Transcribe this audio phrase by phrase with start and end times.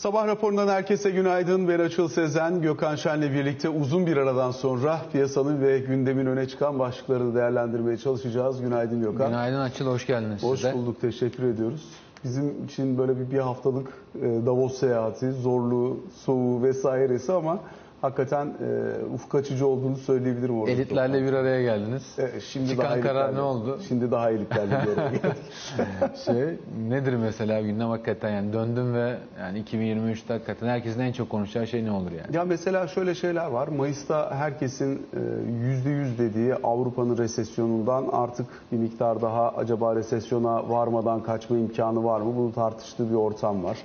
[0.00, 1.68] Sabah raporundan herkese günaydın.
[1.68, 6.78] Ben Açıl Sezen, Gökhan Şen'le birlikte uzun bir aradan sonra piyasanın ve gündemin öne çıkan
[6.78, 8.60] başlıklarını değerlendirmeye çalışacağız.
[8.60, 9.28] Günaydın Gökhan.
[9.28, 10.74] Günaydın Açıl, hoş geldiniz Hoş size.
[10.74, 11.84] bulduk, teşekkür ediyoruz.
[12.24, 13.88] Bizim için böyle bir, bir haftalık
[14.22, 17.58] e, Davos seyahati, zorluğu, soğuğu vesairesi ama
[18.00, 20.70] hakikaten e, ufuk açıcı olduğunu söyleyebilirim orada.
[20.70, 22.18] Elitlerle bir araya geldiniz.
[22.18, 23.80] E, şimdi Çıkan daha karar ne oldu?
[23.88, 26.18] Şimdi daha elitlerle bir araya geldik.
[26.24, 31.66] şey, nedir mesela gündem hakikaten yani döndüm ve yani 2023'te hakikaten herkesin en çok konuşacağı
[31.66, 32.36] şey ne olur yani?
[32.36, 33.68] Ya mesela şöyle şeyler var.
[33.68, 35.20] Mayıs'ta herkesin e,
[35.66, 42.20] yüzde yüz dediği Avrupa'nın resesyonundan artık bir miktar daha acaba resesyona varmadan kaçma imkanı var
[42.20, 42.36] mı?
[42.36, 43.78] Bunu tartıştığı bir ortam var.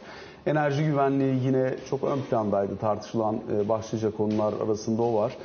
[0.46, 5.38] Enerji güvenliği yine çok ön plandaydı tartışılan e, başlıca konular arasında o var.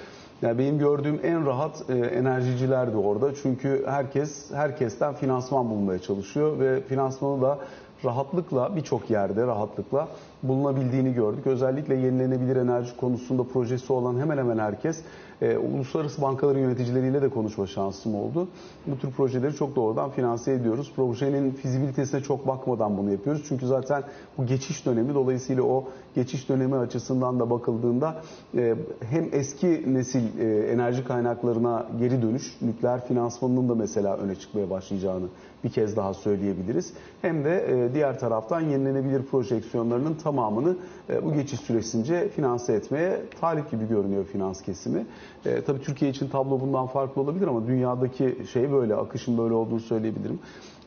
[0.42, 3.34] Yani benim gördüğüm en rahat e, enerjiciler de orada.
[3.42, 7.58] Çünkü herkes herkesten finansman bulmaya çalışıyor ve finansmanı da
[8.04, 10.08] rahatlıkla birçok yerde rahatlıkla
[10.42, 11.46] bulunabildiğini gördük.
[11.46, 15.02] Özellikle yenilenebilir enerji konusunda projesi olan hemen hemen herkes
[15.42, 18.48] e, uluslararası bankaların yöneticileriyle de konuşma şansım oldu.
[18.86, 20.92] Bu tür projeleri çok doğrudan finanse ediyoruz.
[20.96, 23.44] Projenin fizibilitesine çok bakmadan bunu yapıyoruz.
[23.48, 24.02] Çünkü zaten
[24.38, 28.22] bu geçiş dönemi dolayısıyla o geçiş dönemi açısından da bakıldığında
[28.56, 34.70] e, hem eski nesil e, enerji kaynaklarına geri dönüş, nükleer finansmanının da mesela öne çıkmaya
[34.70, 35.26] başlayacağını
[35.64, 36.92] bir kez daha söyleyebiliriz.
[37.22, 40.76] Hem de e, diğer taraftan yenilenebilir projeksiyonlarının tamamını
[41.10, 45.06] e, bu geçiş süresince finanse etmeye talip gibi görünüyor finans kesimi.
[45.46, 49.80] E, tabii Türkiye için tablo bundan farklı olabilir ama dünyadaki şey böyle, akışın böyle olduğunu
[49.80, 50.38] söyleyebilirim.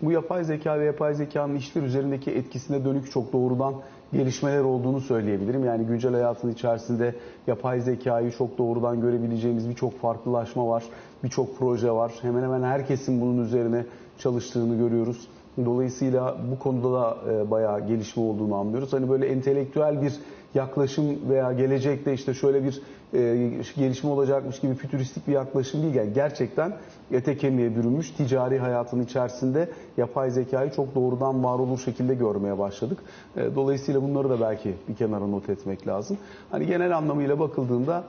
[0.02, 3.74] Bu yapay zeka ve yapay zekanın işler üzerindeki etkisine dönük çok doğrudan
[4.14, 5.66] gelişmeler olduğunu söyleyebilirim.
[5.66, 7.16] Yani güncel hayatın içerisinde
[7.48, 10.84] yapay zekayı çok doğrudan görebileceğimiz birçok farklılaşma var,
[11.24, 12.14] birçok proje var.
[12.22, 13.86] Hemen hemen herkesin bunun üzerine
[14.20, 15.28] çalıştığını görüyoruz.
[15.66, 18.94] Dolayısıyla bu konuda da e, bayağı gelişme olduğunu anlıyoruz.
[18.94, 20.14] Hani böyle entelektüel bir
[20.56, 22.82] yaklaşım veya gelecekte işte şöyle bir
[23.14, 25.96] e, gelişme olacakmış gibi fütüristik bir yaklaşım değil.
[25.96, 26.78] Yani gerçekten
[27.12, 32.98] ete kemiğe bürünmüş ticari hayatın içerisinde yapay zekayı çok doğrudan var olur şekilde görmeye başladık.
[33.38, 36.18] E, dolayısıyla bunları da belki bir kenara not etmek lazım.
[36.52, 38.04] Hani genel anlamıyla bakıldığında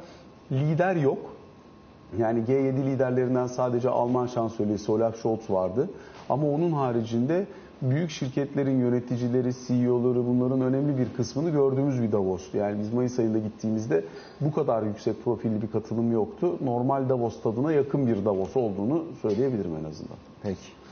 [0.52, 1.33] lider yok.
[2.18, 5.90] Yani G7 liderlerinden sadece Alman şansölyesi Olaf Scholz vardı.
[6.28, 7.46] Ama onun haricinde
[7.82, 12.56] büyük şirketlerin yöneticileri, CEO'ları bunların önemli bir kısmını gördüğümüz bir Davos'tu.
[12.56, 14.04] Yani biz Mayıs ayında gittiğimizde
[14.40, 16.58] bu kadar yüksek profilli bir katılım yoktu.
[16.64, 20.16] Normal Davos tadına yakın bir Davos olduğunu söyleyebilirim en azından.
[20.42, 20.83] Peki.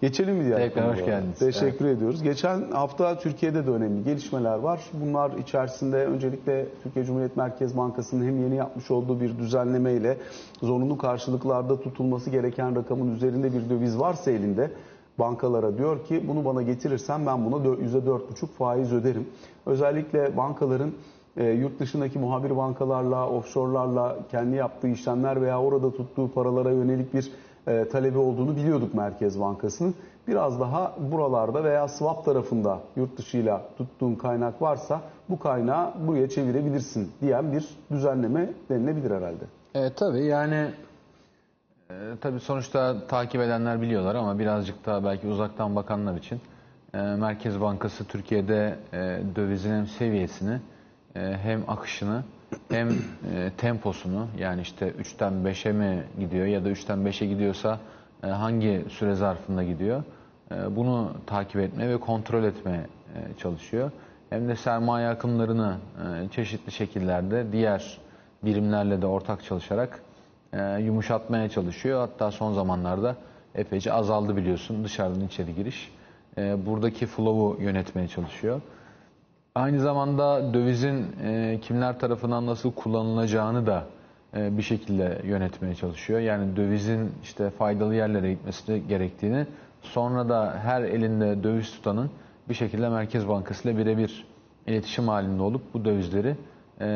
[0.00, 1.38] Geçelim mi diğer Tekrar hoş geldiniz.
[1.38, 2.22] Teşekkür ediyoruz.
[2.22, 4.80] Geçen hafta Türkiye'de de önemli gelişmeler var.
[4.92, 10.16] Bunlar içerisinde öncelikle Türkiye Cumhuriyet Merkez Bankası'nın hem yeni yapmış olduğu bir düzenlemeyle
[10.62, 14.70] zorunlu karşılıklarda tutulması gereken rakamın üzerinde bir döviz varsa elinde
[15.18, 19.28] bankalara diyor ki bunu bana getirirsen ben buna dö- %4,5 faiz öderim.
[19.66, 20.92] Özellikle bankaların
[21.36, 27.32] e, yurt dışındaki muhabir bankalarla, offshore'larla kendi yaptığı işlemler veya orada tuttuğu paralara yönelik bir
[27.70, 29.94] e, talebi olduğunu biliyorduk Merkez Bankası'nın.
[30.28, 37.12] Biraz daha buralarda veya swap tarafında yurt dışıyla tuttuğun kaynak varsa bu kaynağı buraya çevirebilirsin
[37.20, 39.44] diyen bir düzenleme denilebilir herhalde.
[39.74, 40.70] Evet tabii yani
[41.90, 46.40] e, tabii sonuçta takip edenler biliyorlar ama birazcık daha belki uzaktan bakanlar için
[46.94, 50.60] e, Merkez Bankası Türkiye'de e, dövizin hem seviyesini
[51.16, 52.22] e, hem akışını
[52.70, 57.78] hem e, temposunu yani işte 3'ten 5'e mi gidiyor ya da 3'ten 5'e gidiyorsa
[58.24, 60.02] e, hangi süre zarfında gidiyor
[60.52, 63.90] e, bunu takip etmeye ve kontrol etmeye e, çalışıyor.
[64.30, 67.98] Hem de sermaye akımlarını e, çeşitli şekillerde diğer
[68.44, 70.00] birimlerle de ortak çalışarak
[70.52, 72.00] e, yumuşatmaya çalışıyor.
[72.00, 73.16] Hatta son zamanlarda
[73.54, 75.92] epeyce azaldı biliyorsun dışarıdan içeri giriş.
[76.38, 78.60] E, buradaki flow'u yönetmeye çalışıyor.
[79.54, 83.84] Aynı zamanda dövizin e, kimler tarafından nasıl kullanılacağını da
[84.36, 86.20] e, bir şekilde yönetmeye çalışıyor.
[86.20, 89.46] Yani dövizin işte faydalı yerlere gitmesi gerektiğini
[89.82, 92.10] sonra da her elinde döviz tutanın
[92.48, 94.26] bir şekilde Merkez Bankası ile birebir
[94.66, 96.36] iletişim halinde olup bu dövizleri
[96.80, 96.86] e,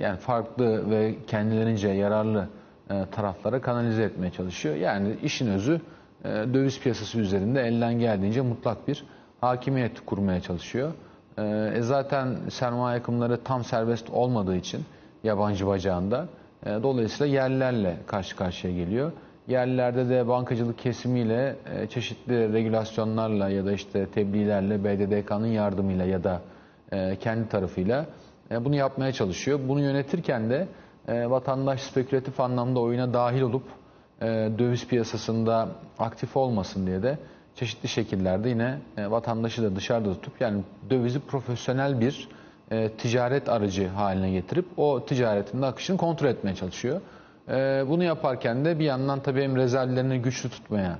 [0.00, 2.48] yani farklı ve kendilerince yararlı
[2.90, 4.76] e, taraflara kanalize etmeye çalışıyor.
[4.76, 5.80] Yani işin özü
[6.24, 9.04] e, döviz piyasası üzerinde elden geldiğince mutlak bir
[9.40, 10.92] hakimiyet kurmaya çalışıyor.
[11.38, 14.84] E, e, zaten sermaye akımları tam serbest olmadığı için
[15.24, 16.28] yabancı bacağında
[16.66, 19.12] e, dolayısıyla yerlilerle karşı karşıya geliyor.
[19.48, 26.40] Yerlilerde de bankacılık kesimiyle e, çeşitli regülasyonlarla ya da işte tebliğlerle BDDK'nın yardımıyla ya da
[26.92, 28.06] e, kendi tarafıyla
[28.50, 29.60] e, bunu yapmaya çalışıyor.
[29.68, 30.68] Bunu yönetirken de
[31.08, 33.64] e, vatandaş spekülatif anlamda oyuna dahil olup
[34.22, 34.26] e,
[34.58, 35.68] döviz piyasasında
[35.98, 37.18] aktif olmasın diye de
[37.54, 42.28] çeşitli şekillerde yine e, vatandaşı da dışarıda tutup yani dövizi profesyonel bir
[42.70, 47.00] e, ticaret aracı haline getirip o ticaretin de akışını kontrol etmeye çalışıyor.
[47.48, 50.98] E, bunu yaparken de bir yandan tabii hem rezervlerini güçlü tutmaya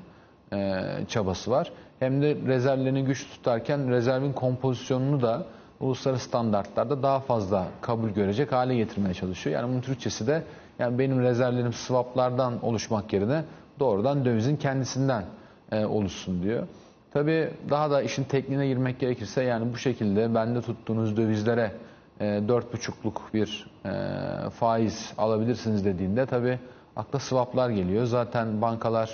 [1.08, 1.72] çabası var.
[1.98, 5.46] Hem de rezervlerini güçlü tutarken rezervin kompozisyonunu da
[5.80, 9.56] uluslararası standartlarda daha fazla kabul görecek hale getirmeye çalışıyor.
[9.56, 10.42] Yani bunun Türkçesi de
[10.78, 13.44] yani benim rezervlerim swaplardan oluşmak yerine
[13.80, 15.24] doğrudan dövizin kendisinden
[15.72, 16.66] e, oluşsun diyor.
[17.12, 21.72] Tabii daha da işin tekniğine girmek gerekirse yani bu şekilde bende tuttuğunuz dövizlere
[22.20, 26.58] e, 4,5'luk bir e, faiz alabilirsiniz dediğinde tabii
[26.96, 28.04] akla swaplar geliyor.
[28.04, 29.10] Zaten bankalar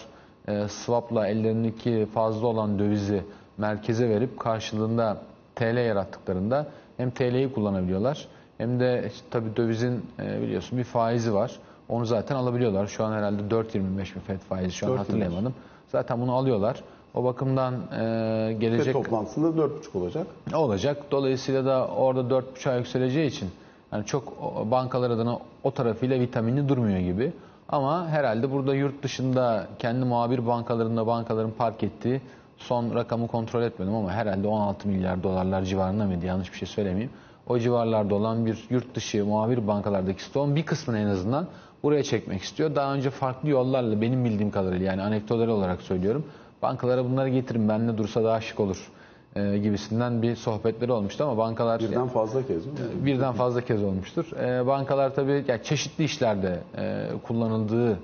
[0.49, 3.25] e, swapla ellerindeki fazla olan dövizi
[3.58, 5.17] merkeze verip karşılığında
[5.55, 6.67] TL yarattıklarında
[6.97, 11.53] hem TL'yi kullanabiliyorlar hem de işte tabii dövizin e, biliyorsun bir faizi var.
[11.88, 12.87] Onu zaten alabiliyorlar.
[12.87, 14.97] Şu an herhalde 4.25 mi FED faizi şu an 4.25.
[14.97, 15.55] hatırlayamadım.
[15.92, 16.82] Zaten bunu alıyorlar.
[17.14, 20.26] O bakımdan e, Ve gelecek toplantısında 4,5 olacak.
[20.54, 21.02] olacak.
[21.10, 23.48] Dolayısıyla da orada 4.5'a yükseleceği için
[23.92, 24.32] yani çok
[24.70, 27.32] bankalar adına o tarafıyla vitaminli durmuyor gibi.
[27.68, 32.20] Ama herhalde burada yurt dışında kendi muhabir bankalarında bankaların park ettiği
[32.58, 37.10] son rakamı kontrol etmedim ama herhalde 16 milyar dolarlar civarında mıydı yanlış bir şey söylemeyeyim.
[37.48, 41.46] O civarlarda olan bir yurt dışı muhabir bankalardaki stoğun bir kısmını en azından
[41.86, 42.74] buraya çekmek istiyor.
[42.74, 46.24] Daha önce farklı yollarla benim bildiğim kadarıyla yani anekdotları olarak söylüyorum.
[46.62, 48.88] Bankalara bunları getirin bende dursa daha şık olur
[49.36, 52.72] e, gibisinden bir sohbetleri olmuştu ama bankalar Birden fazla kez mi?
[53.04, 54.24] birden fazla kez olmuştur.
[54.40, 57.98] E, bankalar tabii yani çeşitli işlerde e, kullanıldığı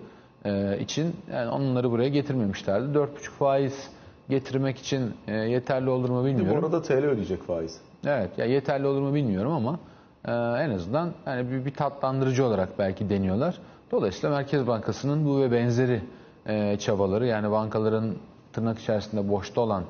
[0.44, 2.98] e, için yani onları buraya getirmemişlerdi.
[2.98, 3.06] 4,5
[3.38, 3.88] faiz
[4.28, 6.64] getirmek için e, yeterli olur mu Bu bilmiyorum.
[6.64, 7.80] arada TL ödeyecek faiz.
[8.06, 9.78] Evet, ya yeterli olur mu bilmiyorum ama
[10.24, 10.30] e,
[10.64, 13.58] en azından yani bir, bir tatlandırıcı olarak belki deniyorlar.
[13.92, 16.02] Dolayısıyla Merkez Bankası'nın bu ve benzeri
[16.46, 18.14] e, çabaları yani bankaların
[18.52, 19.84] tırnak içerisinde boşta olan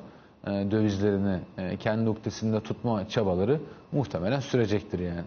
[0.47, 3.59] e, dövizlerini e, kendi ukdesinde tutma çabaları
[3.91, 5.21] muhtemelen sürecektir yani.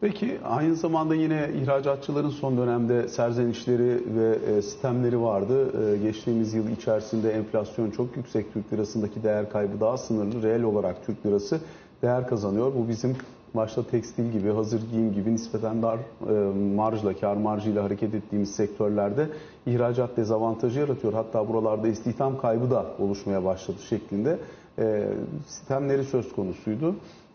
[0.00, 5.72] Peki aynı zamanda yine ihracatçıların son dönemde serzenişleri ve e, sistemleri vardı.
[5.92, 8.52] E, geçtiğimiz yıl içerisinde enflasyon çok yüksek.
[8.52, 10.42] Türk lirasındaki değer kaybı daha sınırlı.
[10.42, 11.60] Reel olarak Türk lirası
[12.02, 12.72] değer kazanıyor.
[12.74, 13.16] Bu bizim
[13.54, 16.32] başta tekstil gibi, hazır giyim gibi nispeten dar e,
[16.74, 19.26] marjla, kar marjıyla hareket ettiğimiz sektörlerde
[19.66, 21.12] ihracat dezavantajı yaratıyor.
[21.12, 24.38] Hatta buralarda istihdam kaybı da oluşmaya başladı şeklinde
[24.78, 25.08] e,
[25.46, 26.94] sistemleri söz konusuydu.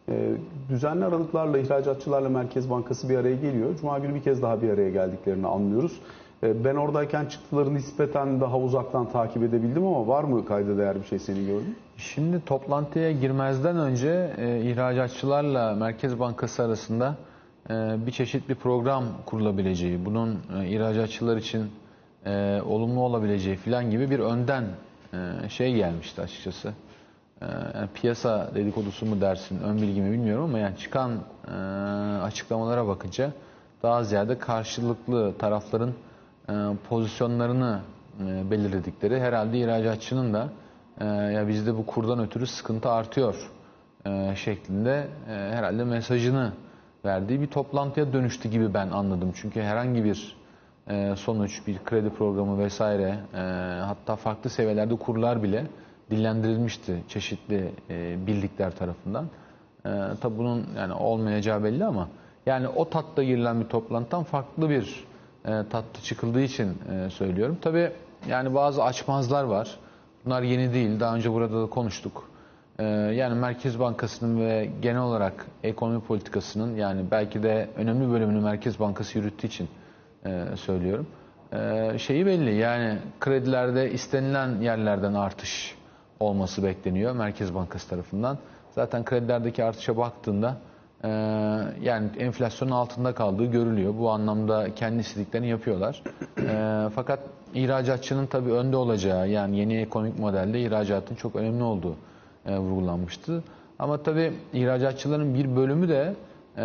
[0.10, 0.32] E,
[0.70, 3.70] düzenli aralıklarla ihracatçılarla Merkez Bankası bir araya geliyor.
[3.82, 6.00] Cuma günü bir kez daha bir araya geldiklerini anlıyoruz.
[6.44, 11.20] Ben oradayken çıktıları nispeten daha uzaktan takip edebildim ama var mı kayda değer bir şey
[11.20, 11.76] seni gördün?
[11.98, 17.16] Şimdi toplantıya girmezden önce e, ihracatçılarla Merkez Bankası arasında
[17.70, 17.74] e,
[18.06, 21.72] bir çeşit bir program kurulabileceği, bunun e, ihracatçılar için
[22.26, 24.64] e, olumlu olabileceği filan gibi bir önden
[25.14, 26.74] e, şey gelmişti açıkçası.
[27.42, 27.46] E,
[27.76, 31.12] yani piyasa dedikodusu mu dersin, ön bilgi mi bilmiyorum ama yani çıkan
[31.48, 31.52] e,
[32.22, 33.32] açıklamalara bakınca
[33.84, 35.94] daha ziyade karşılıklı tarafların
[36.50, 36.54] e,
[36.90, 37.80] pozisyonlarını
[38.20, 40.50] e, belirledikleri herhalde ihracatçının da
[41.00, 43.52] e, ya bizde bu kurdan ötürü sıkıntı artıyor
[44.06, 46.54] e, şeklinde e, herhalde mesajını
[47.06, 49.32] verdiği bir toplantıya dönüştü gibi ben anladım.
[49.36, 50.36] Çünkü herhangi bir
[50.90, 53.20] e, sonuç, bir kredi programı vesaire
[53.82, 55.68] hatta farklı seviyelerde kurlar bile
[56.12, 59.26] dillendirilmişti çeşitli e, birlikler tarafından.
[60.22, 62.08] Tabi bunun yani olmayacağı belli ama
[62.46, 65.06] yani o tatta girilen bir toplantıdan farklı bir
[65.44, 66.78] tatta çıkıldığı için
[67.10, 67.58] söylüyorum.
[67.62, 67.92] Tabi
[68.30, 69.80] yani bazı açmazlar var.
[70.26, 71.00] Bunlar yeni değil.
[71.00, 72.30] Daha önce burada da konuştuk.
[72.80, 78.80] E, yani Merkez Bankası'nın ve genel olarak ekonomi politikasının yani belki de önemli bölümünü Merkez
[78.80, 79.70] Bankası yürüttüğü için
[80.26, 81.08] e, söylüyorum.
[81.54, 85.76] E, şeyi belli yani kredilerde istenilen yerlerden artış
[86.20, 88.38] olması bekleniyor Merkez Bankası tarafından.
[88.72, 90.58] Zaten kredilerdeki artışa baktığında
[91.04, 91.10] e,
[91.82, 93.94] yani enflasyonun altında kaldığı görülüyor.
[93.98, 96.04] Bu anlamda kendi istediklerini yapıyorlar.
[96.38, 97.20] E, fakat
[97.54, 101.96] ihracatçının tabii önde olacağı yani yeni ekonomik modelde ihracatın çok önemli olduğu
[102.46, 103.44] e, vurgulanmıştı.
[103.80, 106.16] Ama tabii ihracatçıların bir bölümü de
[106.58, 106.64] e,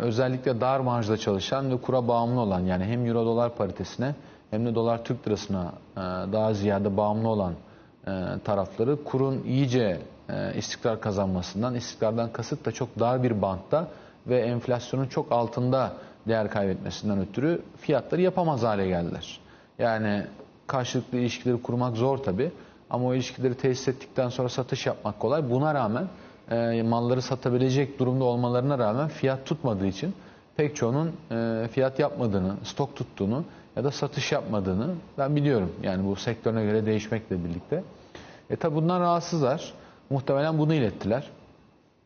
[0.00, 4.14] özellikle dar marjda çalışan ve kura bağımlı olan yani hem euro dolar paritesine
[4.50, 6.00] hem de dolar Türk lirasına e,
[6.32, 7.52] daha ziyade bağımlı olan
[8.44, 13.88] tarafları kurun iyice e, istikrar kazanmasından, istikrardan kasıt da çok dar bir bantta
[14.26, 15.92] ve enflasyonun çok altında
[16.28, 19.40] değer kaybetmesinden ötürü fiyatları yapamaz hale geldiler.
[19.78, 20.26] Yani
[20.66, 22.50] karşılıklı ilişkileri kurmak zor tabi
[22.90, 25.50] ama o ilişkileri tesis ettikten sonra satış yapmak kolay.
[25.50, 26.08] Buna rağmen
[26.50, 30.14] e, malları satabilecek durumda olmalarına rağmen fiyat tutmadığı için
[30.56, 33.44] pek çoğunun e, fiyat yapmadığını, stok tuttuğunu
[33.76, 35.72] ya da satış yapmadığını ben biliyorum.
[35.82, 37.84] Yani bu sektörüne göre değişmekle birlikte.
[38.50, 39.72] E tabi bundan rahatsızlar.
[40.10, 41.26] Muhtemelen bunu ilettiler.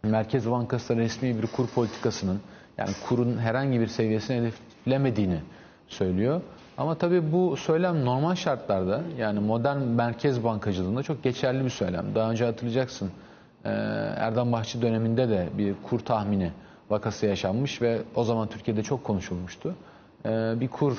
[0.02, 2.40] Merkez Bankası resmi bir kur politikasının
[2.78, 5.38] yani kurun herhangi bir seviyesini hedeflemediğini
[5.88, 6.40] söylüyor.
[6.78, 12.14] Ama tabii bu söylem normal şartlarda yani modern merkez bankacılığında çok geçerli bir söylem.
[12.14, 13.10] Daha önce hatırlayacaksın
[13.64, 13.68] e,
[14.16, 16.50] Erdem Bahçı döneminde de bir kur tahmini
[16.90, 19.74] vakası yaşanmış ve o zaman Türkiye'de çok konuşulmuştu.
[20.26, 20.28] E,
[20.60, 20.98] Bir kur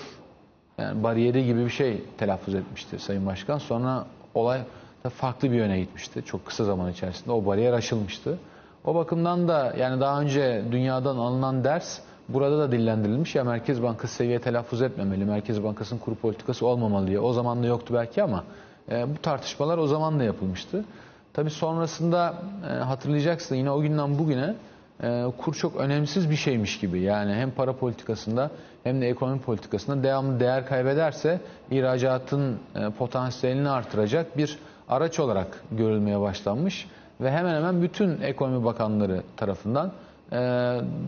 [0.78, 3.58] yani bariyeri gibi bir şey telaffuz etmişti Sayın Başkan.
[3.58, 4.06] Sonra
[4.36, 4.62] olay
[5.10, 6.24] farklı bir yöne gitmişti.
[6.26, 8.38] Çok kısa zaman içerisinde o bariyer aşılmıştı.
[8.86, 13.36] O bakımdan da yani daha önce dünyadan alınan ders burada da dillendirilmiş.
[13.36, 17.20] Ya Merkez Bankası seviye telaffuz etmemeli, Merkez Bankası'nın kuru politikası olmamalı diye.
[17.20, 18.44] O zaman da yoktu belki ama
[18.92, 20.86] e, bu tartışmalar o zaman da yapılmıştı.
[21.34, 22.34] Tabii sonrasında
[22.70, 24.56] e, hatırlayacaksın yine o günden bugüne
[25.04, 27.02] e, kur çok önemsiz bir şeymiş gibi.
[27.02, 28.52] Yani hem para politikasında
[28.84, 31.42] hem de ekonomi politikasında devamlı değer kaybederse
[31.72, 34.60] ihracatın e, potansiyelini artıracak bir
[34.90, 36.88] araç olarak görülmeye başlanmış
[37.22, 39.92] ve hemen hemen bütün ekonomi bakanları tarafından
[40.32, 40.38] e,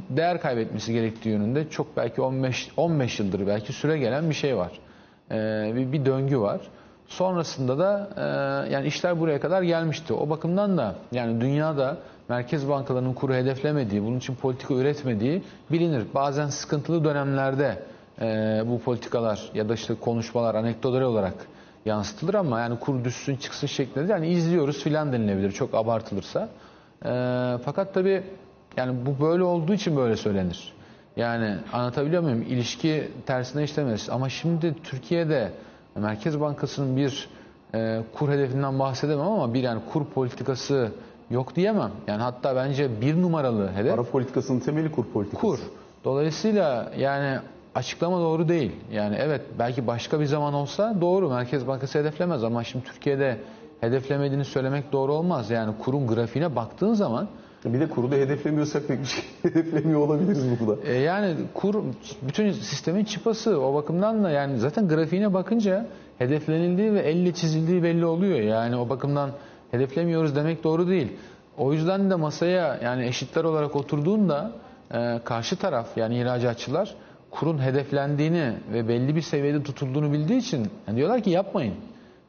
[0.09, 4.71] değer kaybetmesi gerektiği yönünde çok belki 15 15 yıldır belki süre gelen bir şey var.
[5.31, 5.35] E,
[5.75, 6.61] bir, bir döngü var.
[7.07, 10.13] Sonrasında da e, yani işler buraya kadar gelmişti.
[10.13, 11.97] O bakımdan da yani dünyada
[12.29, 16.03] merkez bankalarının kuru hedeflemediği, bunun için politika üretmediği bilinir.
[16.15, 17.83] Bazen sıkıntılı dönemlerde
[18.67, 21.33] bu politikalar ya da işte konuşmalar anekdotal olarak
[21.85, 26.49] yansıtılır ama yani kur düşsün çıksın şeklinde yani izliyoruz filan denilebilir çok abartılırsa.
[27.05, 27.09] E,
[27.65, 28.23] fakat tabii
[28.77, 30.73] yani bu böyle olduğu için böyle söylenir.
[31.17, 32.41] Yani anlatabiliyor muyum?
[32.41, 34.09] İlişki tersine işlemez.
[34.09, 35.51] Ama şimdi Türkiye'de
[35.95, 37.29] Merkez Bankası'nın bir
[37.73, 40.91] e, kur hedefinden bahsedemem ama bir yani kur politikası
[41.29, 41.91] yok diyemem.
[42.07, 45.41] Yani hatta bence bir numaralı hedef Para politikasının temeli kur politikası.
[45.41, 45.59] kur.
[46.03, 47.39] Dolayısıyla yani
[47.75, 48.71] açıklama doğru değil.
[48.91, 53.37] Yani evet belki başka bir zaman olsa doğru Merkez Bankası hedeflemez ama şimdi Türkiye'de
[53.81, 55.49] hedeflemediğini söylemek doğru olmaz.
[55.49, 57.27] Yani kurun grafiğine baktığın zaman
[57.65, 60.81] Bir de kuru da hedeflemiyorsak pek bir şey hedeflemiyor olabiliriz burada.
[60.87, 61.83] E yani kur
[62.21, 65.85] bütün sistemin çıpası o bakımdan da yani zaten grafiğine bakınca
[66.17, 68.39] hedeflenildiği ve elle çizildiği belli oluyor.
[68.39, 69.29] Yani o bakımdan
[69.71, 71.13] hedeflemiyoruz demek doğru değil.
[71.57, 74.51] O yüzden de masaya yani eşitler olarak oturduğunda
[74.93, 76.95] e, karşı taraf yani ihracatçılar
[77.35, 81.75] kurun hedeflendiğini ve belli bir seviyede tutulduğunu bildiği için yani diyorlar ki yapmayın.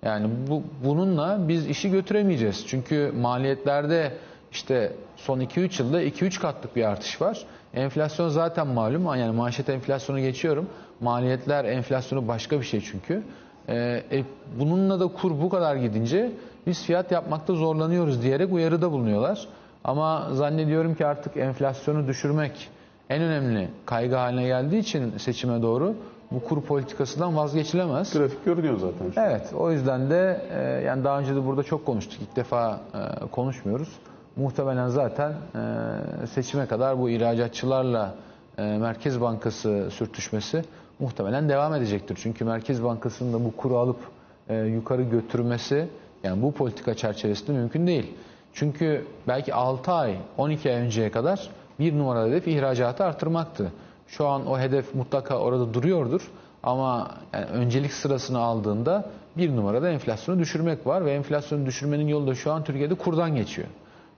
[0.02, 2.66] Yani bu bununla biz işi götüremeyeceğiz.
[2.66, 4.12] Çünkü maliyetlerde
[4.52, 7.44] işte son 2-3 yılda 2-3 katlık bir artış var.
[7.74, 9.04] Enflasyon zaten malum.
[9.04, 10.68] Yani manşet enflasyonu geçiyorum.
[11.00, 13.22] Maliyetler enflasyonu başka bir şey çünkü.
[13.68, 14.24] Ee, e,
[14.58, 16.32] bununla da kur bu kadar gidince
[16.66, 19.48] biz fiyat yapmakta zorlanıyoruz diyerek uyarıda bulunuyorlar.
[19.84, 22.68] Ama zannediyorum ki artık enflasyonu düşürmek
[23.10, 25.94] en önemli kaygı haline geldiği için seçime doğru
[26.30, 28.12] bu kur politikasından vazgeçilemez.
[28.12, 29.10] Grafik görünüyor zaten.
[29.10, 29.20] şu.
[29.20, 32.22] Evet, o yüzden de e, yani daha önce de burada çok konuştuk.
[32.22, 33.88] İlk defa e, konuşmuyoruz.
[34.36, 38.14] Muhtemelen zaten e, seçime kadar bu ihracatçılarla
[38.58, 40.64] e, Merkez Bankası sürtüşmesi
[40.98, 42.18] muhtemelen devam edecektir.
[42.22, 43.98] Çünkü Merkez Bankası'nın da bu kuru alıp
[44.48, 45.88] e, yukarı götürmesi
[46.24, 48.14] yani bu politika çerçevesinde mümkün değil.
[48.54, 53.72] Çünkü belki 6 ay, 12 ay önceye kadar bir numaralı hedef ihracatı artırmaktı.
[54.08, 56.30] Şu an o hedef mutlaka orada duruyordur.
[56.62, 62.34] Ama yani öncelik sırasını aldığında bir numarada enflasyonu düşürmek var ve enflasyonu düşürmenin yolu da
[62.34, 63.68] şu an Türkiye'de kurdan geçiyor.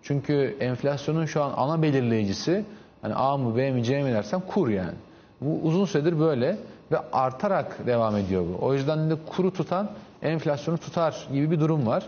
[0.03, 2.65] Çünkü enflasyonun şu an ana belirleyicisi
[3.03, 4.95] hani A mı B mi C mi dersen kur yani.
[5.41, 6.59] Bu uzun süredir böyle
[6.93, 8.67] ve artarak devam ediyor bu.
[8.67, 9.91] O yüzden de kuru tutan
[10.23, 12.07] enflasyonu tutar gibi bir durum var.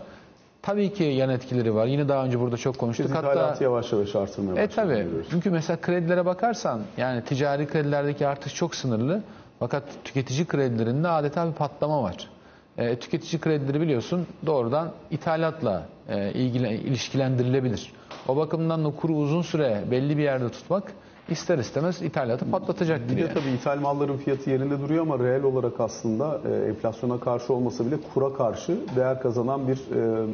[0.61, 1.85] Tabii ki yan etkileri var.
[1.85, 3.05] Yine daha önce burada çok konuştuk.
[3.05, 5.07] Biz Hatta yavaş yavaş artırmaya e tabii.
[5.29, 9.21] Çünkü mesela kredilere bakarsan yani ticari kredilerdeki artış çok sınırlı.
[9.59, 12.29] Fakat tüketici kredilerinde adeta bir patlama var.
[12.77, 17.91] E, tüketici kredileri biliyorsun doğrudan ithalatla e, ilgili, ilişkilendirilebilir.
[18.27, 20.91] O bakımdan da kuru uzun süre belli bir yerde tutmak
[21.29, 23.09] ister istemez ithalatı patlatacaktır.
[23.09, 23.33] Bir de yani.
[23.33, 27.95] tabii ithal malların fiyatı yerinde duruyor ama reel olarak aslında e, enflasyona karşı olmasa bile
[28.13, 30.27] kura karşı değer kazanan bir e,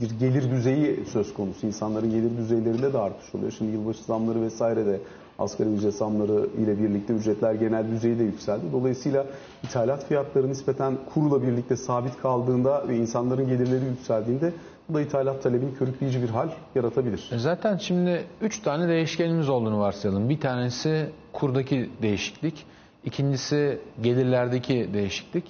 [0.00, 1.66] bir gelir düzeyi söz konusu.
[1.66, 3.52] İnsanların gelir düzeylerinde de artış oluyor.
[3.58, 5.00] Şimdi yılbaşı zamları vesaire de
[5.38, 8.62] asgari ücret zamları ile birlikte ücretler genel düzeyde yükseldi.
[8.72, 9.26] Dolayısıyla
[9.64, 14.52] ithalat fiyatları nispeten kurla birlikte sabit kaldığında ve insanların gelirleri yükseldiğinde
[14.94, 17.28] da ithalat talebini körükleyici bir hal yaratabilir.
[17.32, 20.28] E Zaten şimdi 3 tane değişkenimiz olduğunu varsayalım.
[20.28, 22.66] Bir tanesi kurdaki değişiklik,
[23.04, 25.44] ikincisi gelirlerdeki değişiklik,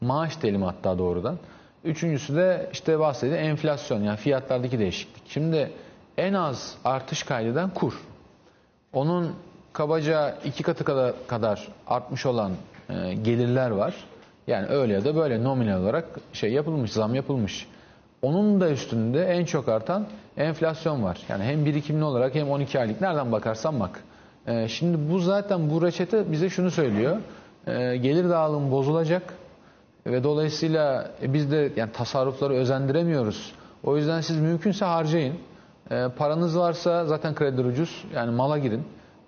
[0.00, 1.38] maaş telimi hatta doğrudan.
[1.84, 5.22] Üçüncüsü de işte bahsedilen enflasyon yani fiyatlardaki değişiklik.
[5.28, 5.70] Şimdi
[6.16, 7.94] en az artış kaydeden kur.
[8.92, 9.34] Onun
[9.72, 12.52] kabaca iki katı kadar, kadar artmış olan
[12.88, 13.94] e, gelirler var.
[14.46, 17.66] Yani öyle ya da böyle nominal olarak şey yapılmış, zam yapılmış.
[18.22, 20.06] Onun da üstünde en çok artan
[20.36, 21.18] enflasyon var.
[21.28, 24.02] Yani hem birikimli olarak hem 12 aylık nereden bakarsan bak.
[24.46, 27.16] Ee, şimdi bu zaten bu reçete bize şunu söylüyor.
[27.66, 29.34] Ee, gelir dağılımı bozulacak
[30.06, 33.52] ve dolayısıyla e, biz de yani tasarrufları özendiremiyoruz.
[33.84, 35.34] O yüzden siz mümkünse harcayın.
[35.90, 38.04] Ee, paranız varsa zaten krediler ucuz.
[38.14, 38.82] Yani mala girin.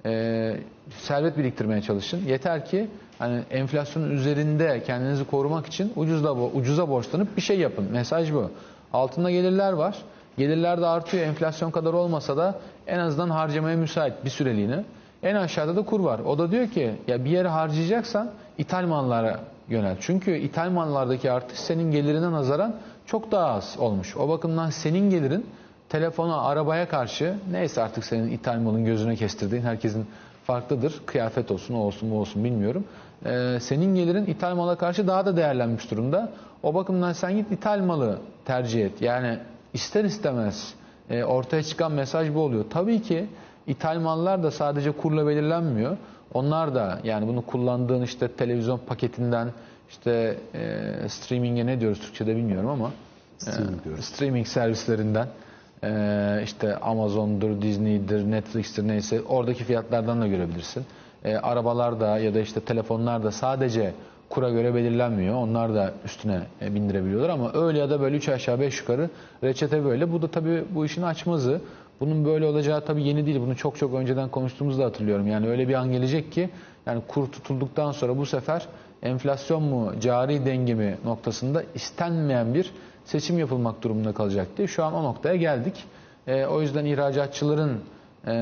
[0.07, 0.57] Ee,
[0.91, 2.25] servet biriktirmeye çalışın.
[2.27, 7.87] Yeter ki hani enflasyonun üzerinde kendinizi korumak için ucuzla ucuza borçlanıp bir şey yapın.
[7.93, 8.51] Mesaj bu.
[8.93, 9.97] Altında gelirler var.
[10.39, 11.27] Gelirler de artıyor.
[11.27, 12.55] Enflasyon kadar olmasa da
[12.87, 14.85] en azından harcamaya müsait bir süreliğine.
[15.23, 16.19] En aşağıda da kur var.
[16.19, 19.97] O da diyor ki ya bir yere harcayacaksan ithal mallara yönel.
[20.01, 22.75] Çünkü ithal mallardaki artış senin gelirine nazaran
[23.07, 24.17] çok daha az olmuş.
[24.17, 25.47] O bakımdan senin gelirin
[25.89, 30.07] telefona, arabaya karşı neyse artık senin ithal malın gözüne kestirdiğin herkesin
[30.45, 31.01] farklıdır.
[31.07, 32.85] Kıyafet olsun, o olsun, bu olsun bilmiyorum.
[33.27, 36.33] Ee, senin gelirin ithal mala karşı daha da değerlenmiş durumda.
[36.63, 39.03] O bakımdan sen git ithal malı tercih et.
[39.03, 39.39] Yani
[39.75, 40.75] ister istemez
[41.11, 42.65] e, ortaya çıkan mesaj bu oluyor.
[42.71, 43.27] Tabii ki
[43.67, 45.97] ithal mallar da sadece kurla belirlenmiyor.
[46.35, 49.49] Onlar da yani bunu kullandığın işte televizyon paketinden
[49.91, 52.91] işte e, streaming'e ne diyoruz Türkçe'de bilmiyorum ama
[53.39, 54.05] Streaming diyoruz.
[54.05, 55.27] streaming servislerinden
[55.85, 60.85] e, işte Amazon'dur, Disney'dir, Netflix'tir neyse oradaki fiyatlardan da görebilirsin.
[61.25, 63.95] E, arabalar da ya da işte telefonlar da sadece
[64.29, 65.35] kura göre belirlenmiyor.
[65.35, 69.11] Onlar da üstüne e, bindirebiliyorlar ama öyle ya da böyle 3 aşağı 5 yukarı
[69.45, 70.13] reçete böyle.
[70.13, 71.61] Bu da tabii bu işin açmazı.
[72.01, 73.41] Bunun böyle olacağı tabii yeni değil.
[73.41, 75.27] Bunu çok çok önceden konuştuğumuzu da hatırlıyorum.
[75.27, 76.51] Yani öyle bir an gelecek ki
[76.87, 78.67] yani kur tutulduktan sonra bu sefer
[79.03, 82.73] enflasyon mu, cari denge mi noktasında istenmeyen bir
[83.05, 84.69] seçim yapılmak durumunda kalacak diye.
[84.69, 85.85] Şu an o noktaya geldik.
[86.27, 87.81] E, o yüzden ihracatçıların
[88.27, 88.33] e,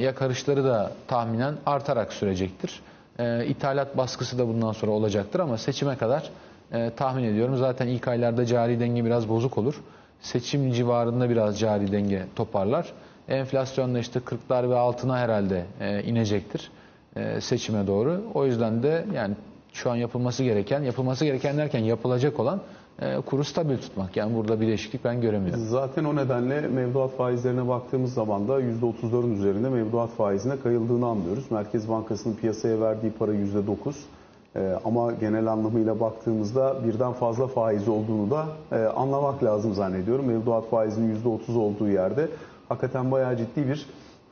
[0.00, 2.80] yakarışları da tahminen artarak sürecektir.
[3.18, 6.30] E, ithalat baskısı da bundan sonra olacaktır ama seçime kadar
[6.72, 7.56] e, tahmin ediyorum.
[7.56, 9.74] Zaten ilk aylarda cari denge biraz bozuk olur.
[10.20, 12.92] Seçim civarında biraz cari denge toparlar.
[13.28, 16.70] Enflasyon da işte 40'lar ve altına herhalde e, inecektir
[17.16, 18.22] e, seçime doğru.
[18.34, 19.34] O yüzden de yani
[19.72, 22.60] şu an yapılması gereken, yapılması gereken derken yapılacak olan
[23.26, 24.16] kuru stabil tutmak.
[24.16, 25.64] Yani burada bir değişiklik ben göremiyorum.
[25.68, 31.50] Zaten o nedenle mevduat faizlerine baktığımız zaman da %34'ün üzerinde mevduat faizine kayıldığını anlıyoruz.
[31.50, 33.94] Merkez Bankası'nın piyasaya verdiği para %9.
[34.56, 40.26] Ee, ama genel anlamıyla baktığımızda birden fazla faiz olduğunu da e, anlamak lazım zannediyorum.
[40.26, 42.28] Mevduat faizinin %30 olduğu yerde
[42.68, 43.86] hakikaten bayağı ciddi bir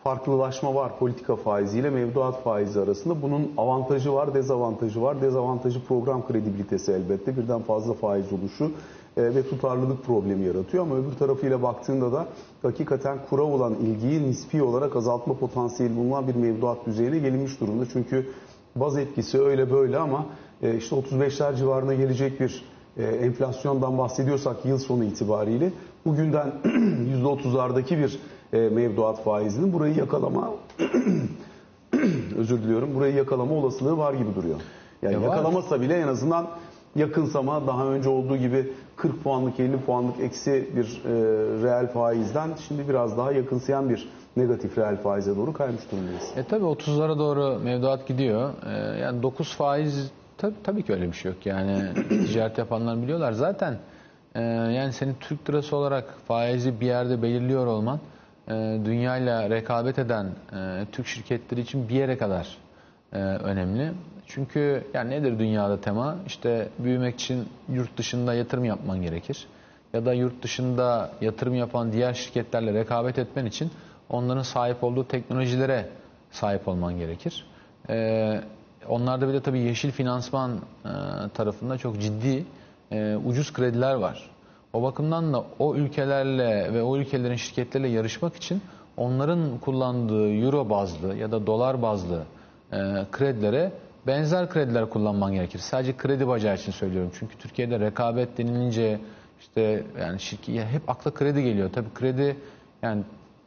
[0.06, 3.22] farklılaşma var politika faiziyle mevduat faizi arasında.
[3.22, 5.22] Bunun avantajı var, dezavantajı var.
[5.22, 7.36] Dezavantajı program kredibilitesi elbette.
[7.36, 8.72] Birden fazla faiz oluşu
[9.16, 10.84] e, ve tutarlılık problemi yaratıyor.
[10.84, 12.26] Ama öbür tarafıyla baktığında da
[12.62, 17.84] hakikaten kura olan ilgiyi nispi olarak azaltma potansiyeli bulunan bir mevduat düzeyine gelinmiş durumda.
[17.92, 18.26] Çünkü
[18.76, 20.26] baz etkisi öyle böyle ama
[20.62, 22.64] e, işte 35'ler civarına gelecek bir
[22.96, 25.72] e, enflasyondan bahsediyorsak yıl sonu itibariyle
[26.06, 28.18] bugünden %30'lardaki bir
[28.56, 30.50] e, mevduat faizinin burayı yakalama
[32.36, 34.60] özür diliyorum burayı yakalama olasılığı var gibi duruyor.
[35.02, 35.22] Yani E, var.
[35.24, 36.46] yakalamasa bile en azından
[36.96, 41.12] yakınsama daha önce olduğu gibi 40 puanlık 50 puanlık eksi bir e,
[41.62, 46.22] reel faizden şimdi biraz daha yakınsayan bir negatif reel faize doğru kaymış durumdayız.
[46.36, 48.50] E tabi 30'lara doğru mevduat gidiyor.
[48.66, 51.46] E, yani 9 faiz tabi, tabii ki öyle bir şey yok.
[51.46, 53.32] Yani ticaret yapanlar biliyorlar.
[53.32, 53.78] Zaten
[54.34, 58.00] e, yani senin Türk lirası olarak faizi bir yerde belirliyor olman
[58.48, 58.52] e,
[58.84, 62.56] dünyayla rekabet eden e, Türk şirketleri için bir yere kadar
[63.12, 63.92] e, önemli.
[64.26, 66.16] Çünkü yani nedir dünyada tema?
[66.26, 69.46] İşte büyümek için yurt dışında yatırım yapman gerekir.
[69.92, 73.70] Ya da yurt dışında yatırım yapan diğer şirketlerle rekabet etmen için
[74.10, 75.88] onların sahip olduğu teknolojilere
[76.30, 77.44] sahip olman gerekir.
[77.90, 78.40] Ee,
[78.88, 80.52] onlarda bir de tabii yeşil finansman
[80.84, 80.88] e,
[81.34, 82.44] tarafında çok ciddi
[82.92, 84.30] e, ucuz krediler var.
[84.72, 88.62] O bakımdan da o ülkelerle ve o ülkelerin şirketleriyle yarışmak için
[88.96, 92.22] onların kullandığı euro bazlı ya da dolar bazlı
[92.72, 92.76] e,
[93.12, 93.72] kredilere
[94.06, 95.58] benzer krediler kullanman gerekir.
[95.58, 97.10] Sadece kredi bacağı için söylüyorum.
[97.18, 99.00] Çünkü Türkiye'de rekabet denilince
[99.40, 101.70] işte yani şirket ya hep akla kredi geliyor.
[101.74, 102.36] Tabii kredi
[102.82, 103.02] yani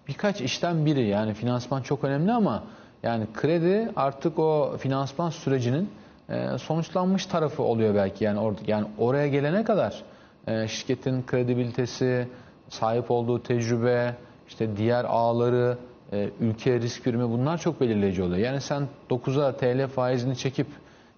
[0.07, 2.63] birkaç işten biri yani finansman çok önemli ama
[3.03, 5.89] yani kredi artık o finansman sürecinin
[6.29, 10.03] e, sonuçlanmış tarafı oluyor belki yani orada yani oraya gelene kadar
[10.49, 12.27] e, şirketin kredibilitesi,
[12.69, 14.15] sahip olduğu tecrübe,
[14.47, 15.77] işte diğer ağları,
[16.11, 18.37] e, ülke risk primi bunlar çok belirleyici oluyor.
[18.37, 20.67] Yani sen 9'a TL faizini çekip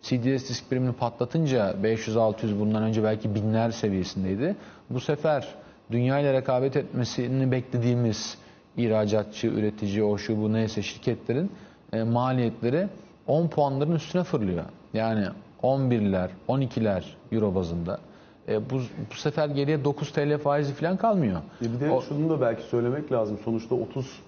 [0.02, 4.56] CDS risk primini patlatınca 500-600 bundan önce belki binler seviyesindeydi.
[4.90, 5.48] Bu sefer
[5.92, 8.38] dünya ile rekabet etmesini beklediğimiz
[8.78, 11.52] ihracatçı, üretici, o şu bu neyse şirketlerin
[11.94, 12.88] e, maliyetleri
[13.28, 14.66] 10 puanların üstüne fırlıyor.
[14.94, 15.28] Yani
[15.64, 18.00] 11'ler, 12'ler euro bazında.
[18.48, 18.76] E, bu,
[19.12, 21.42] bu sefer geriye 9 TL faizi falan kalmıyor.
[21.62, 23.38] E bir de O- şunu da belki söylemek lazım.
[23.46, 24.20] Sonuçta 30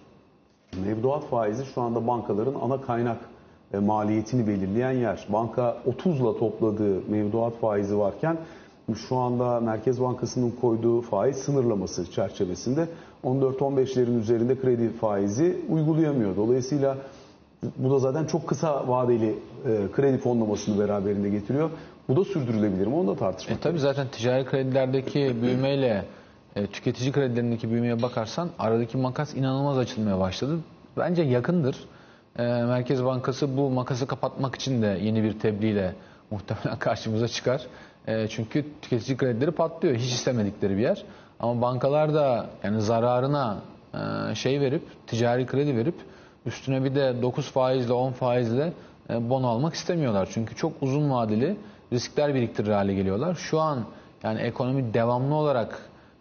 [0.86, 3.18] mevduat faizi şu anda bankaların ana kaynak
[3.74, 5.26] e, maliyetini belirleyen yer.
[5.30, 8.38] Banka 30'la topladığı mevduat faizi varken
[9.08, 12.88] şu anda Merkez Bankası'nın koyduğu faiz sınırlaması çerçevesinde
[13.24, 16.36] 14-15'lerin üzerinde kredi faizi uygulayamıyor.
[16.36, 16.98] Dolayısıyla
[17.78, 21.70] bu da zaten çok kısa vadeli e, kredi fonlamasını beraberinde getiriyor.
[22.10, 22.96] Bu da sürdürülebilir mi?
[22.96, 26.06] Onu da tartışmak E tabii zaten ticari kredilerdeki büyümeyle
[26.56, 30.60] e, tüketici kredilerindeki büyümeye bakarsan aradaki makas inanılmaz açılmaya başladı.
[30.98, 31.78] Bence yakındır.
[32.40, 35.96] E, Merkez Bankası bu makası kapatmak için de yeni bir tebliğle
[36.32, 37.62] muhtemelen karşımıza çıkar.
[38.08, 39.96] E, çünkü tüketici kredileri patlıyor.
[39.96, 41.04] Hiç istemedikleri bir yer.
[41.40, 43.58] Ama bankalar da yani zararına
[44.32, 45.96] e, şey verip, ticari kredi verip
[46.46, 48.74] üstüne bir de 9 faizle 10 faizle
[49.10, 50.30] e, bono almak istemiyorlar.
[50.34, 51.56] Çünkü çok uzun vadeli
[51.94, 53.36] riskler biriktirir hale geliyorlar.
[53.36, 53.86] Şu an
[54.24, 55.80] yani ekonomi devamlı olarak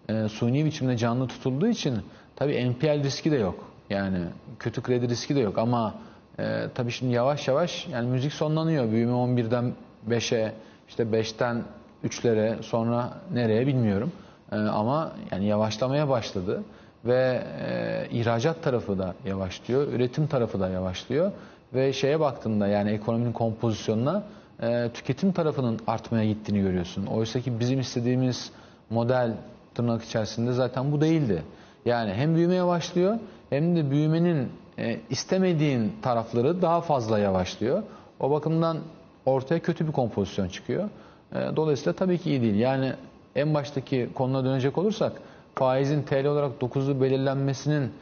[0.08, 1.98] e, suni biçimde canlı tutulduğu için
[2.36, 3.72] tabii NPL riski de yok.
[3.90, 4.18] Yani
[4.58, 5.94] kötü kredi riski de yok ama
[6.38, 8.90] e, tabii şimdi yavaş yavaş yani müzik sonlanıyor.
[8.90, 9.72] Büyüme 11'den
[10.08, 10.52] 5'e
[10.88, 11.62] işte 5'ten
[12.04, 14.12] 3'lere sonra nereye bilmiyorum.
[14.52, 16.62] E, ama yani yavaşlamaya başladı
[17.04, 21.32] ve e, ihracat tarafı da yavaşlıyor, üretim tarafı da yavaşlıyor
[21.74, 24.22] ve şeye baktığında yani ekonominin kompozisyonuna
[24.62, 27.06] e, tüketim tarafının artmaya gittiğini görüyorsun.
[27.06, 28.50] Oysa ki bizim istediğimiz
[28.90, 29.34] model
[29.74, 31.42] tırnak içerisinde zaten bu değildi.
[31.84, 33.18] Yani hem büyüme yavaşlıyor
[33.50, 34.48] hem de büyümenin
[34.78, 37.82] e, istemediğin tarafları daha fazla yavaşlıyor.
[38.20, 38.78] O bakımdan
[39.26, 40.88] ortaya kötü bir kompozisyon çıkıyor.
[41.34, 42.54] E, dolayısıyla tabii ki iyi değil.
[42.54, 42.92] Yani
[43.36, 45.12] en baştaki konuna dönecek olursak
[45.54, 47.92] faizin TL olarak 9'lu belirlenmesinin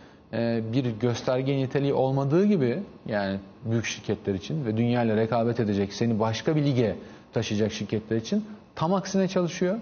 [0.72, 6.56] bir gösterge niteliği olmadığı gibi yani büyük şirketler için ve dünyayla rekabet edecek seni başka
[6.56, 6.96] bir lige
[7.32, 9.76] taşıyacak şirketler için tam aksine çalışıyor.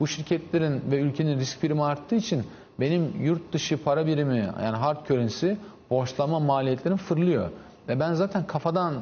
[0.00, 2.44] Bu şirketlerin ve ülkenin risk primi arttığı için
[2.80, 5.52] benim yurt dışı para birimi yani hard currency
[5.90, 7.50] borçlama maliyetlerim fırlıyor.
[7.88, 8.94] Ve ben zaten kafadan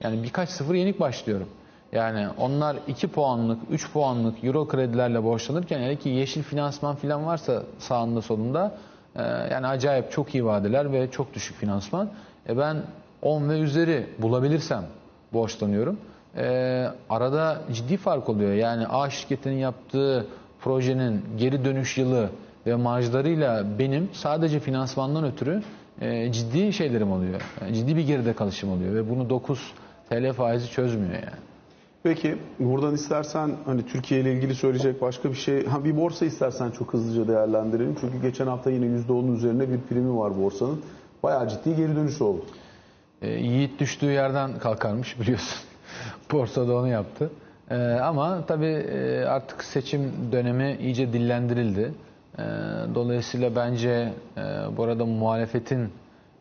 [0.00, 1.48] yani birkaç sıfır yenik başlıyorum.
[1.92, 7.62] Yani onlar 2 puanlık, 3 puanlık euro kredilerle borçlanırken hele ki yeşil finansman falan varsa
[7.78, 8.78] sağında solunda
[9.16, 12.10] e, yani acayip çok iyi vadeler ve çok düşük finansman.
[12.48, 12.76] E ben
[13.22, 14.84] 10 ve üzeri bulabilirsem
[15.32, 15.98] borçlanıyorum.
[16.36, 18.52] E, arada ciddi fark oluyor.
[18.52, 20.26] Yani A şirketinin yaptığı
[20.60, 22.30] projenin geri dönüş yılı
[22.66, 25.62] ve marjlarıyla benim sadece finansmandan ötürü
[26.00, 27.42] e, ciddi şeylerim oluyor.
[27.60, 29.72] Yani ciddi bir geride kalışım oluyor ve bunu 9
[30.10, 31.53] TL faizi çözmüyor yani.
[32.04, 36.70] Peki buradan istersen hani Türkiye ile ilgili söyleyecek başka bir şey, ha bir borsa istersen
[36.70, 37.96] çok hızlıca değerlendirelim.
[38.00, 40.82] Çünkü geçen hafta yine %10'un üzerine bir primi var borsanın.
[41.22, 42.44] Bayağı ciddi geri dönüş oldu.
[43.22, 45.58] E, Yiğit düştüğü yerden kalkarmış biliyorsun.
[46.32, 47.30] Borsada onu yaptı.
[47.70, 51.94] E, ama tabii e, artık seçim dönemi iyice dillendirildi.
[52.38, 52.42] E,
[52.94, 54.42] dolayısıyla bence e,
[54.76, 55.92] bu arada muhalefetin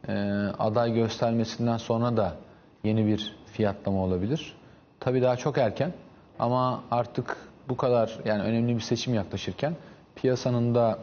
[0.07, 0.13] e,
[0.59, 2.35] aday göstermesinden sonra da
[2.83, 4.62] yeni bir fiyatlama olabilir.
[5.03, 5.93] Tabii daha çok erken
[6.39, 7.37] ama artık
[7.69, 9.73] bu kadar yani önemli bir seçim yaklaşırken
[10.15, 10.99] piyasanın da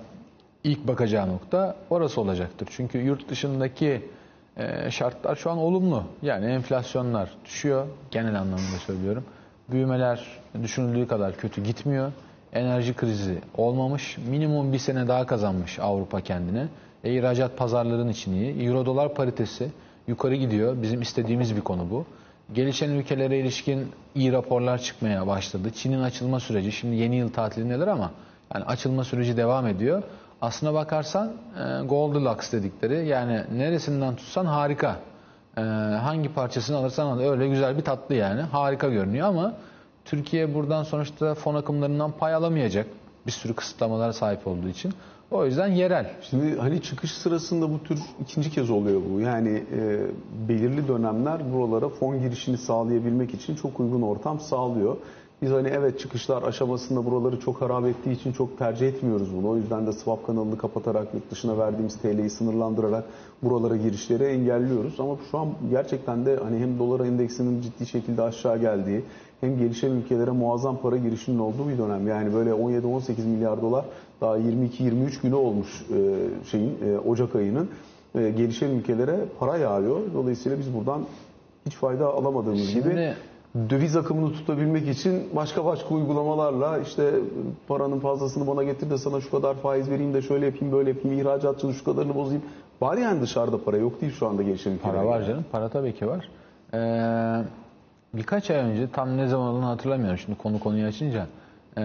[0.65, 2.69] ilk bakacağı nokta orası olacaktır.
[2.71, 4.09] Çünkü yurt dışındaki
[4.57, 6.05] e, şartlar şu an olumlu.
[6.23, 9.25] Yani enflasyonlar düşüyor genel anlamda söylüyorum.
[9.71, 10.27] Büyümeler
[10.63, 12.13] düşünüldüğü kadar kötü gitmiyor.
[12.53, 14.19] Enerji krizi olmamış.
[14.19, 16.69] Minimum bir sene daha kazanmış Avrupa kendine.
[17.05, 18.67] E, ihracat pazarların için iyi.
[18.67, 19.69] Euro dolar paritesi
[20.09, 20.83] yukarı gidiyor.
[20.83, 22.07] Bizim istediğimiz bir konu bu.
[22.55, 25.71] Gelişen ülkelere ilişkin iyi raporlar çıkmaya başladı.
[25.71, 28.11] Çin'in açılma süreci, şimdi yeni yıl tatilindeler ama
[28.55, 30.03] yani açılma süreci devam ediyor.
[30.43, 34.97] Aslına bakarsan e, Goldilocks dedikleri yani neresinden tutsan harika.
[35.57, 35.61] E,
[36.03, 39.55] hangi parçasını alırsan al öyle güzel bir tatlı yani harika görünüyor ama
[40.05, 42.87] Türkiye buradan sonuçta fon akımlarından pay alamayacak
[43.27, 44.95] bir sürü kısıtlamalara sahip olduğu için.
[45.31, 46.11] O yüzden yerel.
[46.31, 49.21] Şimdi hani çıkış sırasında bu tür ikinci kez oluyor bu.
[49.21, 50.07] Yani e,
[50.49, 54.97] belirli dönemler buralara fon girişini sağlayabilmek için çok uygun ortam sağlıyor.
[55.43, 59.49] Biz hani evet çıkışlar aşamasında buraları çok harap ettiği için çok tercih etmiyoruz bunu.
[59.49, 63.05] O yüzden de swap kanalını kapatarak yurt dışına verdiğimiz TL'yi sınırlandırarak
[63.43, 65.01] buralara girişleri engelliyoruz.
[65.01, 69.05] Ama şu an gerçekten de hani hem dolar endeksinin ciddi şekilde aşağı geldiği
[69.41, 72.09] hem gelişen ülkelere muazzam para girişinin olduğu bir dönem.
[72.09, 73.85] Yani böyle 17-18 milyar dolar
[74.21, 75.97] daha 22-23 günü olmuş e,
[76.51, 77.69] şeyin e, Ocak ayının
[78.15, 80.01] e, gelişen ülkelere para yağıyor.
[80.15, 81.01] Dolayısıyla biz buradan
[81.67, 83.15] hiç fayda alamadığımız Şimdi- gibi
[83.71, 87.11] döviz akımını tutabilmek için başka başka uygulamalarla işte
[87.69, 91.19] paranın fazlasını bana getir de sana şu kadar faiz vereyim de şöyle yapayım böyle yapayım
[91.19, 92.43] ihracatçının şu kadarını bozayım.
[92.81, 94.97] Var yani dışarıda para yok değil şu anda gelişen ülkelerde.
[94.97, 95.45] Para var canım.
[95.53, 96.29] Para tabii ki var.
[96.75, 97.45] Ee,
[98.15, 101.27] birkaç ay önce tam ne zaman olduğunu hatırlamıyorum şimdi konu konuyu açınca.
[101.79, 101.83] e,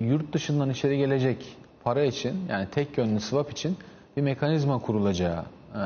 [0.00, 3.76] yurt dışından içeri gelecek para için yani tek yönlü swap için
[4.16, 5.80] bir mekanizma kurulacağı e,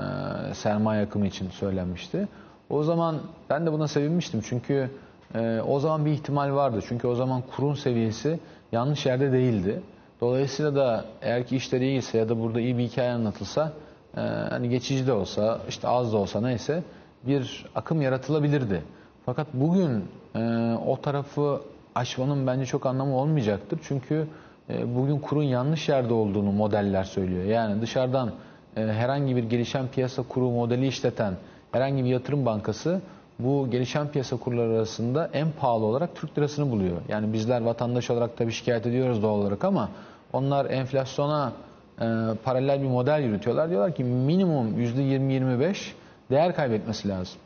[0.55, 2.29] sermaye akımı için söylenmişti.
[2.71, 3.17] O zaman
[3.51, 4.91] ben de buna sevinmiştim çünkü
[5.35, 6.81] e, o zaman bir ihtimal vardı.
[6.88, 8.41] Çünkü o zaman kurun seviyesi
[8.73, 9.83] yanlış yerde değildi.
[10.21, 13.73] Dolayısıyla da eğer ki işleri iyiyse ya da burada iyi bir hikaye anlatılsa
[14.17, 16.83] e, hani geçici de olsa işte az da olsa neyse
[17.27, 18.83] bir akım yaratılabilirdi.
[19.29, 20.41] Fakat bugün e,
[20.87, 21.61] o tarafı
[21.95, 23.81] aşmanın bence çok anlamı olmayacaktır.
[23.83, 24.27] Çünkü
[24.71, 27.45] e, bugün kurun yanlış yerde olduğunu modeller söylüyor.
[27.45, 28.31] Yani dışarıdan
[28.77, 31.35] e, herhangi bir gelişen piyasa kuru modeli işleten
[31.73, 33.01] herhangi bir yatırım bankası
[33.38, 36.97] bu gelişen piyasa kurları arasında en pahalı olarak Türk lirasını buluyor.
[37.09, 39.88] Yani bizler vatandaş olarak tabii şikayet ediyoruz doğal olarak ama
[40.33, 41.53] onlar enflasyona
[42.01, 42.05] e,
[42.45, 43.71] paralel bir model yürütüyorlar.
[43.71, 45.77] Diyorlar ki minimum %20-25
[46.31, 47.38] değer kaybetmesi lazım.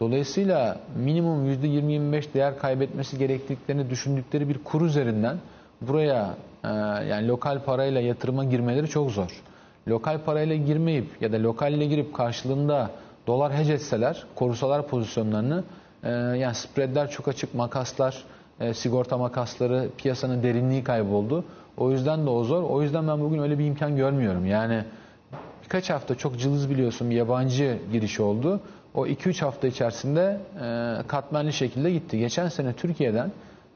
[0.00, 5.36] Dolayısıyla minimum %20-25 değer kaybetmesi gerektiklerini düşündükleri bir kur üzerinden
[5.80, 6.34] buraya
[6.64, 6.68] e,
[7.08, 9.42] yani lokal parayla yatırıma girmeleri çok zor.
[9.88, 12.90] Lokal parayla girmeyip ya da lokalle girip karşılığında
[13.26, 15.64] dolar hedge etseler, korusalar pozisyonlarını
[16.02, 18.24] e, yani spreadler çok açık, makaslar,
[18.60, 21.44] e, sigorta makasları, piyasanın derinliği kayboldu.
[21.76, 22.62] O yüzden de o zor.
[22.62, 24.46] O yüzden ben bugün öyle bir imkan görmüyorum.
[24.46, 24.84] Yani
[25.64, 28.60] birkaç hafta çok cılız biliyorsun bir yabancı giriş oldu.
[28.94, 32.18] O 2-3 hafta içerisinde e, katmerli şekilde gitti.
[32.18, 33.32] Geçen sene Türkiye'den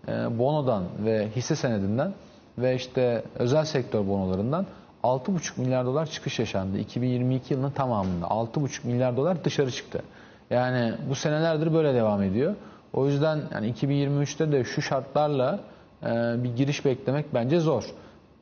[0.09, 2.13] e, bonodan ve hisse senedinden
[2.59, 4.67] ve işte özel sektör bonolarından
[5.05, 6.79] 6,5 milyar dolar çıkış yaşandı.
[6.79, 10.03] 2022 yılının tamamında 6,5 milyar dolar dışarı çıktı.
[10.51, 12.55] Yani bu senelerdir böyle devam ediyor.
[12.93, 15.61] O yüzden yani 2023'te de şu şartlarla
[16.03, 16.07] e,
[16.45, 17.85] bir giriş beklemek bence zor.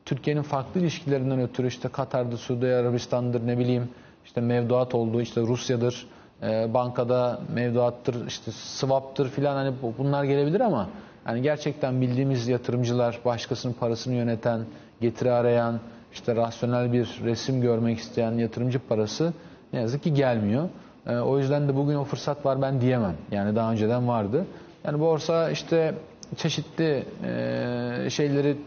[0.05, 3.89] Türkiye'nin farklı ilişkilerinden ötürü işte Katar'dır, Suudi Arabistan'dır ne bileyim
[4.25, 6.07] işte mevduat olduğu işte Rusya'dır,
[6.43, 10.89] e, bankada mevduattır, işte swap'tır filan hani bunlar gelebilir ama
[11.27, 14.65] yani gerçekten bildiğimiz yatırımcılar, başkasının parasını yöneten,
[15.01, 15.79] getiri arayan,
[16.13, 19.33] işte rasyonel bir resim görmek isteyen yatırımcı parası
[19.73, 20.69] ne yazık ki gelmiyor.
[21.07, 23.15] E, o yüzden de bugün o fırsat var ben diyemem.
[23.31, 24.45] Yani daha önceden vardı.
[24.83, 25.95] Yani borsa işte
[26.37, 28.57] çeşitli e, şeyleri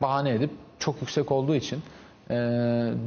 [0.00, 1.82] bahane edip çok yüksek olduğu için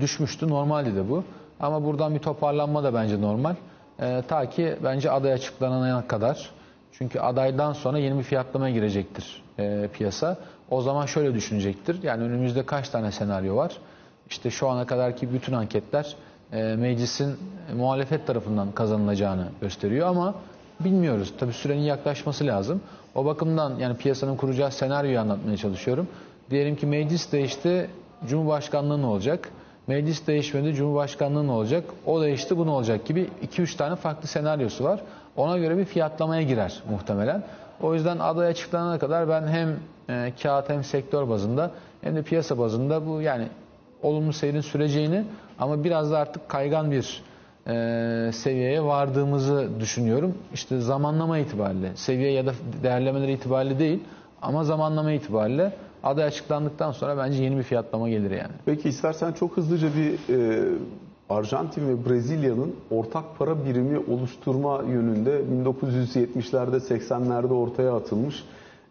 [0.02, 0.50] düşmüştü.
[0.50, 1.24] Normaldi de bu.
[1.60, 3.56] Ama buradan bir toparlanma da bence normal.
[4.02, 6.50] E, ta ki bence aday açıklanana kadar.
[6.92, 10.38] Çünkü adaydan sonra yeni bir fiyatlamaya girecektir e, piyasa.
[10.70, 12.04] O zaman şöyle düşünecektir.
[12.04, 13.78] Yani önümüzde kaç tane senaryo var?
[14.30, 16.16] İşte şu ana kadarki bütün anketler
[16.54, 17.38] e, meclisin
[17.76, 20.36] muhalefet tarafından kazanılacağını gösteriyor ama
[20.80, 21.34] bilmiyoruz.
[21.40, 22.82] Tabii sürenin yaklaşması lazım.
[23.16, 26.08] O bakımdan yani piyasanın kuracağı senaryoyu anlatmaya çalışıyorum.
[26.50, 27.90] Diyelim ki meclis değişti,
[28.28, 29.50] Cumhurbaşkanlığı ne olacak?
[29.88, 31.84] Meclis değişmedi, Cumhurbaşkanlığı ne olacak?
[32.06, 35.00] O değişti, bu ne olacak gibi 2-3 tane farklı senaryosu var.
[35.36, 37.44] Ona göre bir fiyatlamaya girer muhtemelen.
[37.82, 39.70] O yüzden aday açıklanana kadar ben hem
[40.10, 41.72] e, kağıt hem sektör bazında
[42.02, 43.48] hem de piyasa bazında bu yani
[44.04, 45.24] olumlu seyrin süreceğini
[45.60, 47.24] ama biraz da artık kaygan bir
[47.68, 50.38] e, seviyeye vardığımızı düşünüyorum.
[50.54, 54.00] İşte zamanlama itibariyle, seviye ya da değerlemeleri itibariyle değil
[54.42, 55.72] ama zamanlama itibariyle
[56.06, 58.54] aday açıklandıktan sonra bence yeni bir fiyatlama gelir yani.
[58.66, 60.70] Peki istersen çok hızlıca bir e,
[61.30, 68.44] Arjantin ve Brezilya'nın ortak para birimi oluşturma yönünde 1970'lerde 80'lerde ortaya atılmış.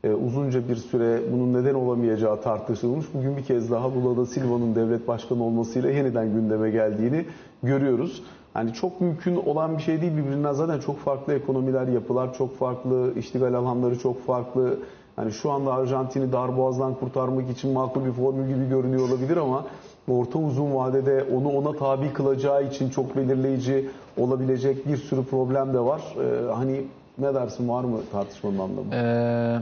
[0.05, 3.07] E, uzunca bir süre bunun neden olamayacağı tartışılmış.
[3.15, 7.25] Bugün bir kez daha Lula da Silva'nın devlet başkanı olmasıyla yeniden gündeme geldiğini
[7.63, 8.23] görüyoruz.
[8.55, 13.13] Hani çok mümkün olan bir şey değil birbirinden zaten çok farklı ekonomiler, yapılar çok farklı,
[13.17, 14.79] iştigal alanları çok farklı.
[15.17, 19.65] Hani şu anda Arjantin'i darboğazdan kurtarmak için makul bir formül gibi görünüyor olabilir ama
[20.09, 25.79] orta uzun vadede onu ona tabi kılacağı için çok belirleyici olabilecek bir sürü problem de
[25.79, 26.03] var.
[26.17, 26.85] Ee, hani
[27.19, 28.95] ne dersin var mı tartışmanın anlamı?
[28.95, 29.59] Ee,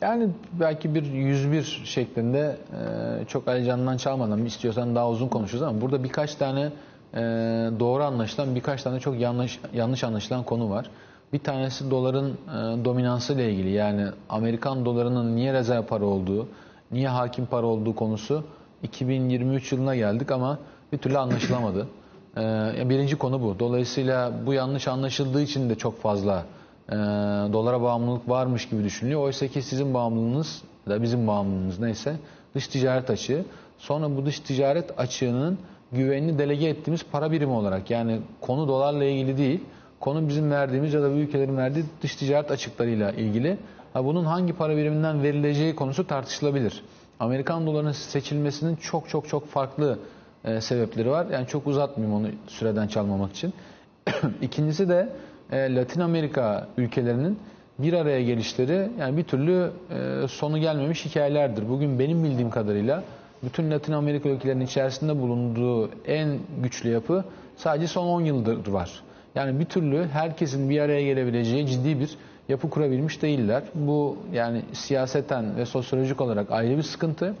[0.00, 0.28] yani
[0.60, 2.56] belki bir 101 şeklinde
[3.20, 6.72] e, çok Ali Can'dan çalmadan istiyorsan daha uzun konuşuruz ama burada birkaç tane
[7.14, 7.20] e,
[7.80, 10.90] doğru anlaşılan birkaç tane çok yanlış yanlış anlaşılan konu var.
[11.32, 16.48] Bir tanesi doların e, dominansı ile ilgili yani Amerikan dolarının niye rezerv para olduğu,
[16.92, 18.44] niye hakim para olduğu konusu
[18.82, 20.58] 2023 yılına geldik ama
[20.92, 21.86] bir türlü anlaşılamadı.
[22.36, 23.58] E, birinci konu bu.
[23.58, 26.44] Dolayısıyla bu yanlış anlaşıldığı için de çok fazla
[26.88, 26.94] e,
[27.52, 29.20] dolara bağımlılık varmış gibi düşünülüyor.
[29.20, 32.16] Oysa ki sizin bağımlılığınız da bizim bağımlılığımız neyse
[32.54, 33.44] dış ticaret açığı.
[33.78, 35.58] Sonra bu dış ticaret açığının
[35.92, 39.60] güvenini delege ettiğimiz para birimi olarak yani konu dolarla ilgili değil
[40.00, 43.58] Konu bizim verdiğimiz ya da bu ülkelerin verdiği dış ticaret açıklarıyla ilgili.
[43.92, 46.82] Ha, bunun hangi para biriminden verileceği konusu tartışılabilir.
[47.20, 49.98] Amerikan dolarının seçilmesinin çok çok çok farklı
[50.44, 51.26] e, sebepleri var.
[51.32, 53.52] Yani çok uzatmayayım onu süreden çalmamak için.
[54.42, 55.08] İkincisi de
[55.52, 57.38] e, Latin Amerika ülkelerinin
[57.78, 61.68] bir araya gelişleri yani bir türlü e, sonu gelmemiş hikayelerdir.
[61.68, 63.02] Bugün benim bildiğim kadarıyla
[63.42, 67.24] bütün Latin Amerika ülkelerinin içerisinde bulunduğu en güçlü yapı
[67.56, 69.02] sadece son 10 yıldır var.
[69.34, 72.10] Yani bir türlü herkesin bir araya gelebileceği ciddi bir
[72.48, 73.62] yapı kurabilmiş değiller.
[73.74, 77.34] Bu yani siyaseten ve sosyolojik olarak ayrı bir sıkıntı.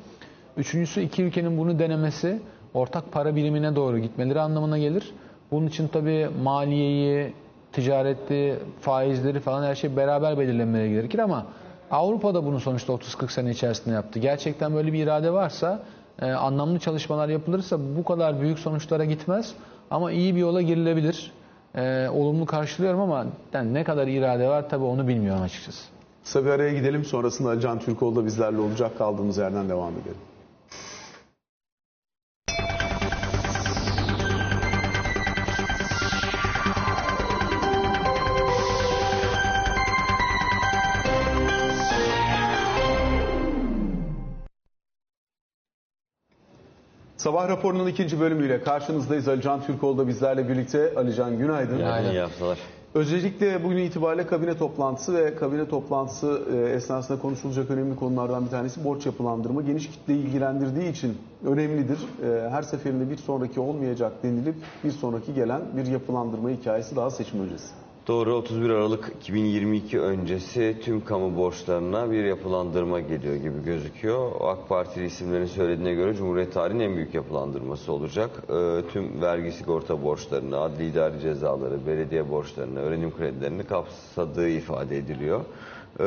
[0.56, 2.40] Üçüncüsü iki ülkenin bunu denemesi
[2.74, 5.12] ortak para birimine doğru gitmeleri anlamına gelir.
[5.50, 7.32] Bunun için tabii maliyeyi,
[7.72, 11.46] ticareti, faizleri falan her şey beraber belirlenmeye gerekir ama
[11.90, 14.18] Avrupa'da bunu sonuçta 30-40 sene içerisinde yaptı.
[14.18, 15.82] Gerçekten böyle bir irade varsa,
[16.22, 19.54] e, anlamlı çalışmalar yapılırsa bu kadar büyük sonuçlara gitmez.
[19.90, 21.32] Ama iyi bir yola girilebilir.
[21.74, 25.84] E, olumlu karşılıyorum ama yani ne kadar irade var tabii onu bilmiyorum açıkçası.
[26.24, 27.04] Kısa bir araya gidelim.
[27.04, 28.98] Sonrasında Can Türkoğlu da bizlerle olacak.
[28.98, 30.16] Kaldığımız yerden devam edelim.
[47.28, 49.28] Sabah raporunun ikinci bölümüyle karşınızdayız.
[49.28, 50.92] Ali Can Türkoğlu da bizlerle birlikte.
[50.96, 51.76] Ali Can günaydın.
[51.78, 52.10] Günaydın.
[52.10, 52.58] İyi haftalar.
[52.94, 58.84] Özellikle bugün itibariyle kabine toplantısı ve kabine toplantısı e, esnasında konuşulacak önemli konulardan bir tanesi
[58.84, 59.62] borç yapılandırma.
[59.62, 61.98] Geniş kitleyi ilgilendirdiği için önemlidir.
[62.24, 67.40] E, Her seferinde bir sonraki olmayacak denilip bir sonraki gelen bir yapılandırma hikayesi daha seçim
[67.40, 67.68] öncesi.
[68.08, 74.32] Doğru 31 Aralık 2022 öncesi tüm kamu borçlarına bir yapılandırma geliyor gibi gözüküyor.
[74.40, 78.30] AK Partili isimlerin söylediğine göre Cumhuriyet tarihinin en büyük yapılandırması olacak.
[78.48, 85.40] Ee, tüm vergi sigorta borçlarını, adli idari cezaları, belediye borçlarını, öğrenim kredilerini kapsadığı ifade ediliyor.
[86.00, 86.04] Ee,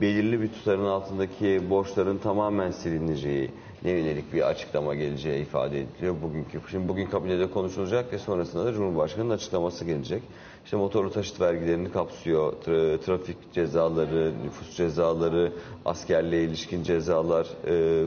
[0.00, 3.50] belirli bir tutarın altındaki borçların tamamen silineceği
[3.84, 6.60] ne yönelik bir açıklama geleceği ifade ediliyor bugünkü.
[6.70, 10.22] Şimdi bugün kabinede konuşulacak ve sonrasında da Cumhurbaşkanı'nın açıklaması gelecek.
[10.64, 15.52] İşte motorlu taşıt vergilerini kapsıyor, tra- trafik cezaları, nüfus cezaları,
[15.84, 18.06] askerliğe ilişkin cezalar, e,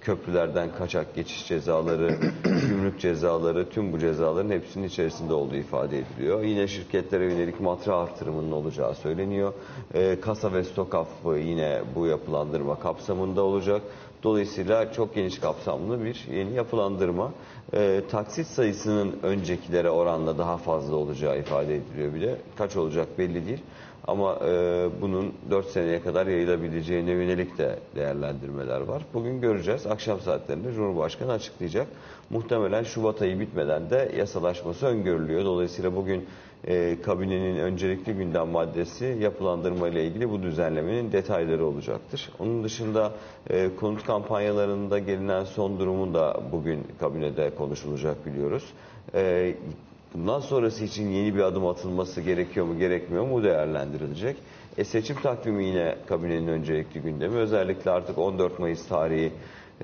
[0.00, 6.42] köprülerden kaçak geçiş cezaları, gümrük cezaları, tüm bu cezaların hepsinin içerisinde olduğu ifade ediliyor.
[6.42, 9.52] Yine şirketlere yönelik matra artırımının olacağı söyleniyor.
[9.94, 13.82] E, kasa ve stok affı yine bu yapılandırma kapsamında olacak.
[14.22, 17.32] Dolayısıyla çok geniş kapsamlı bir yeni yapılandırma.
[17.74, 22.36] E, taksit sayısının öncekilere oranla daha fazla olacağı ifade ediliyor bile.
[22.56, 23.62] Kaç olacak belli değil.
[24.10, 29.02] Ama e, bunun 4 seneye kadar yayılabileceğine yönelik de değerlendirmeler var.
[29.14, 29.86] Bugün göreceğiz.
[29.86, 31.86] Akşam saatlerinde Cumhurbaşkanı açıklayacak.
[32.30, 35.44] Muhtemelen Şubat ayı bitmeden de yasalaşması öngörülüyor.
[35.44, 36.26] Dolayısıyla bugün
[36.66, 42.30] e, kabinenin öncelikli gündem maddesi yapılandırma ile ilgili bu düzenlemenin detayları olacaktır.
[42.38, 43.12] Onun dışında
[43.50, 48.64] e, konut kampanyalarında gelinen son durumun da bugün kabinede konuşulacak biliyoruz.
[49.14, 49.54] E,
[50.14, 54.36] Bundan sonrası için yeni bir adım atılması gerekiyor mu gerekmiyor mu bu değerlendirilecek.
[54.78, 57.36] E, seçim takvimi yine kabinenin öncelikli gündemi.
[57.36, 59.32] Özellikle artık 14 Mayıs tarihi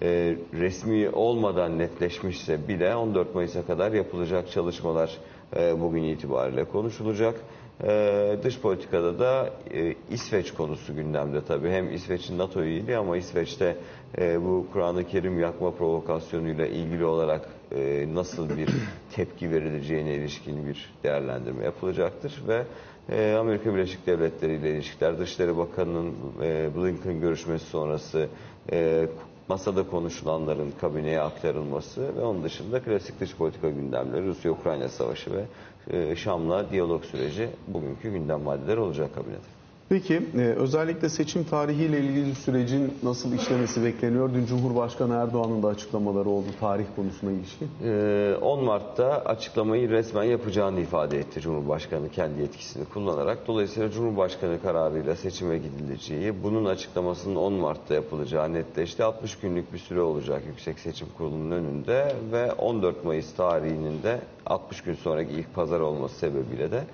[0.02, 5.18] e, resmi olmadan netleşmişse bile 14 Mayıs'a kadar yapılacak çalışmalar
[5.56, 7.40] e, bugün itibariyle konuşulacak.
[7.84, 11.70] E, dış politikada da e, İsveç konusu gündemde tabii.
[11.70, 13.76] Hem İsveç'in NATO üyeliği ama İsveç'te
[14.18, 18.68] e, bu Kur'an-ı Kerim yakma provokasyonuyla ilgili olarak e, nasıl bir
[19.12, 22.64] tepki verileceğine ilişkin bir değerlendirme yapılacaktır ve
[23.38, 26.14] Amerika Birleşik Devletleri ile ilişkiler Dışişleri Bakanı'nın
[26.76, 28.28] Blinken görüşmesi sonrası
[29.48, 35.44] masada konuşulanların kabineye aktarılması ve onun dışında klasik dış politika gündemleri Rusya-Ukrayna savaşı ve
[36.16, 39.55] Şam'la diyalog süreci bugünkü gündem maddeleri olacak kabinede.
[39.88, 44.34] Peki e, özellikle seçim tarihiyle ilgili sürecin nasıl işlemesi bekleniyor?
[44.34, 47.68] Dün Cumhurbaşkanı Erdoğan'ın da açıklamaları oldu tarih konusuna ilişkin.
[47.84, 53.46] Ee, 10 Mart'ta açıklamayı resmen yapacağını ifade etti Cumhurbaşkanı kendi yetkisini kullanarak.
[53.46, 59.04] Dolayısıyla Cumhurbaşkanı kararıyla seçime gidileceği, bunun açıklamasının 10 Mart'ta yapılacağı netleşti.
[59.04, 64.80] 60 günlük bir süre olacak Yüksek Seçim Kurulu'nun önünde ve 14 Mayıs tarihinin de 60
[64.80, 66.84] gün sonraki ilk pazar olması sebebiyle de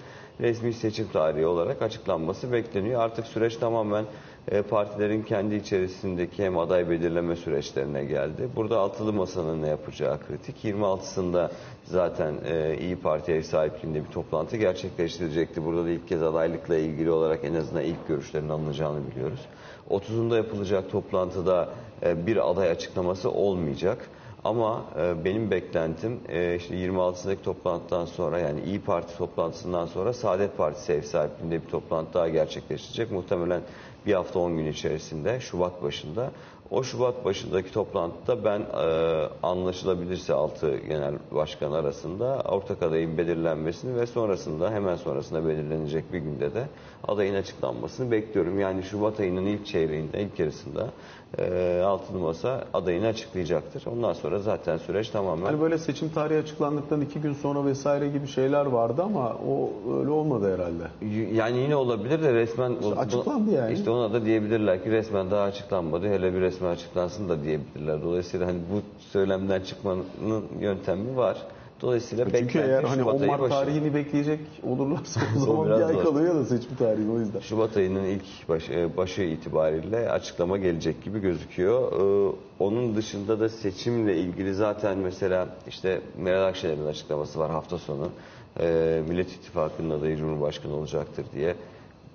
[0.43, 3.01] resmi seçim tarihi olarak açıklanması bekleniyor.
[3.03, 4.05] Artık süreç tamamen
[4.51, 8.49] e, partilerin kendi içerisindeki hem aday belirleme süreçlerine geldi.
[8.57, 10.65] Burada altılı masanın ne yapacağı kritik.
[10.65, 11.51] 26'sında
[11.85, 15.65] zaten e, İyi Parti ev sahipliğinde bir toplantı gerçekleştirecekti.
[15.65, 19.41] Burada da ilk kez adaylıkla ilgili olarak en azından ilk görüşlerin alınacağını biliyoruz.
[19.91, 21.69] 30'unda yapılacak toplantıda
[22.03, 24.09] e, bir aday açıklaması olmayacak.
[24.45, 30.57] Ama e, benim beklentim e, işte 26'sındaki toplantıdan sonra yani İyi Parti toplantısından sonra Saadet
[30.57, 33.11] Partisi ev sahipliğinde bir toplantı daha gerçekleşecek.
[33.11, 33.63] Muhtemelen
[34.07, 36.31] bir hafta 10 gün içerisinde Şubat başında.
[36.71, 44.07] O Şubat başındaki toplantıda ben e, anlaşılabilirse 6 genel başkan arasında ortak adayın belirlenmesini ve
[44.07, 46.67] sonrasında hemen sonrasında belirlenecek bir günde de
[47.09, 48.61] adayın açıklanmasını bekliyorum.
[48.61, 50.91] Yani Şubat ayının ilk çeyreğinde, ilk yarısında
[51.39, 53.87] e, altılı masa adayını açıklayacaktır.
[53.87, 58.27] Ondan sonra zaten süreç tamamen Hani böyle seçim tarihi açıklandıktan iki gün sonra vesaire gibi
[58.27, 61.15] şeyler vardı ama o öyle olmadı herhalde.
[61.35, 63.75] Yani yine olabilir de resmen İşte açıklandı yani.
[63.75, 66.09] İşte ona da diyebilirler ki resmen daha açıklanmadı.
[66.09, 68.03] Hele bir resmen açıklansın da diyebilirler.
[68.03, 70.05] Dolayısıyla hani bu söylemden çıkmanın
[70.61, 71.37] yöntemi var.
[71.83, 75.85] Dolayısıyla Çünkü beklentim eğer hani Şubat 10 ayı Mart tarihini bekleyecek olurlarsa o zaman bir
[75.85, 77.41] ay kalıyor ya da seçim tarihi o yüzden.
[77.41, 81.93] Şubat ayının ilk baş, e, başı itibariyle açıklama gelecek gibi gözüküyor.
[81.93, 88.09] Ee, onun dışında da seçimle ilgili zaten mesela işte Meral Akşener'in açıklaması var hafta sonu.
[88.61, 91.57] Ee, Millet İttifakı'nın adayı Cumhurbaşkanı olacaktır diye.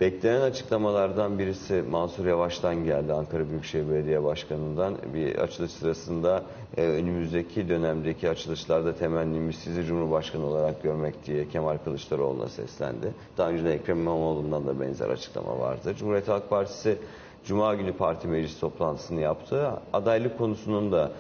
[0.02, 4.98] Beklenen açıklamalardan birisi Mansur Yavaş'tan geldi Ankara Büyükşehir Belediye Başkanı'ndan.
[5.14, 6.44] Bir açılış sırasında
[6.78, 13.14] e, önümüzdeki dönemdeki açılışlarda temennimiz sizi Cumhurbaşkanı olarak görmek diye Kemal Kılıçdaroğlu'na seslendi.
[13.38, 15.94] Daha önce Ekrem İmamoğlu'ndan da benzer açıklama vardı.
[16.00, 16.98] Cumhuriyet Halk Partisi
[17.46, 19.72] Cuma günü parti meclis toplantısını yaptı.
[19.94, 21.12] Adaylık konusunun da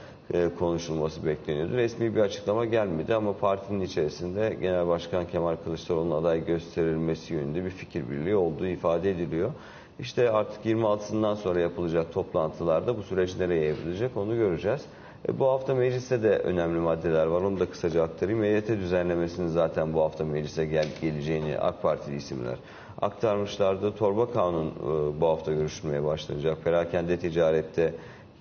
[0.60, 1.74] konuşulması bekleniyordu.
[1.78, 7.70] Resmi bir açıklama gelmedi ama partinin içerisinde Genel Başkan Kemal Kılıçdaroğlu'nun aday gösterilmesi yönünde bir
[7.70, 9.52] fikir birliği olduğu ifade ediliyor.
[10.00, 14.82] İşte artık 26'sından sonra yapılacak toplantılarda bu süreç nereye evrilecek onu göreceğiz.
[15.30, 17.42] E, Bu hafta mecliste de önemli maddeler var.
[17.42, 18.44] Onu da kısaca aktarayım.
[18.44, 22.56] EYT düzenlemesinin zaten bu hafta meclise gel geleceğini AK Partili isimler
[23.02, 23.96] aktarmışlardı.
[23.96, 26.64] Torba kanun e, bu hafta görüşülmeye başlanacak.
[26.64, 27.94] Perakende ticarette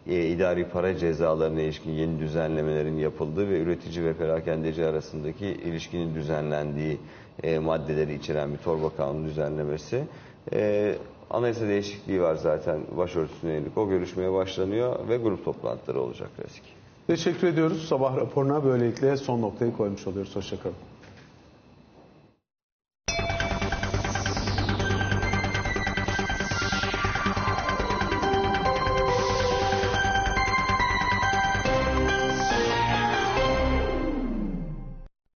[0.08, 6.98] e, idari para cezalarına ilişkin yeni düzenlemelerin yapıldığı ve üretici ve perakendeci arasındaki ilişkinin düzenlendiği
[7.42, 10.04] e, maddeleri içeren bir torba kanun düzenlemesi.
[10.52, 10.94] E,
[11.30, 13.78] anayasa değişikliği var zaten başörtüsüne yönelik.
[13.78, 16.62] O görüşmeye başlanıyor ve grup toplantıları olacak klasik.
[17.06, 17.88] Teşekkür ediyoruz.
[17.88, 20.36] Sabah raporuna böylelikle son noktayı koymuş oluyoruz.
[20.36, 20.76] Hoşçakalın.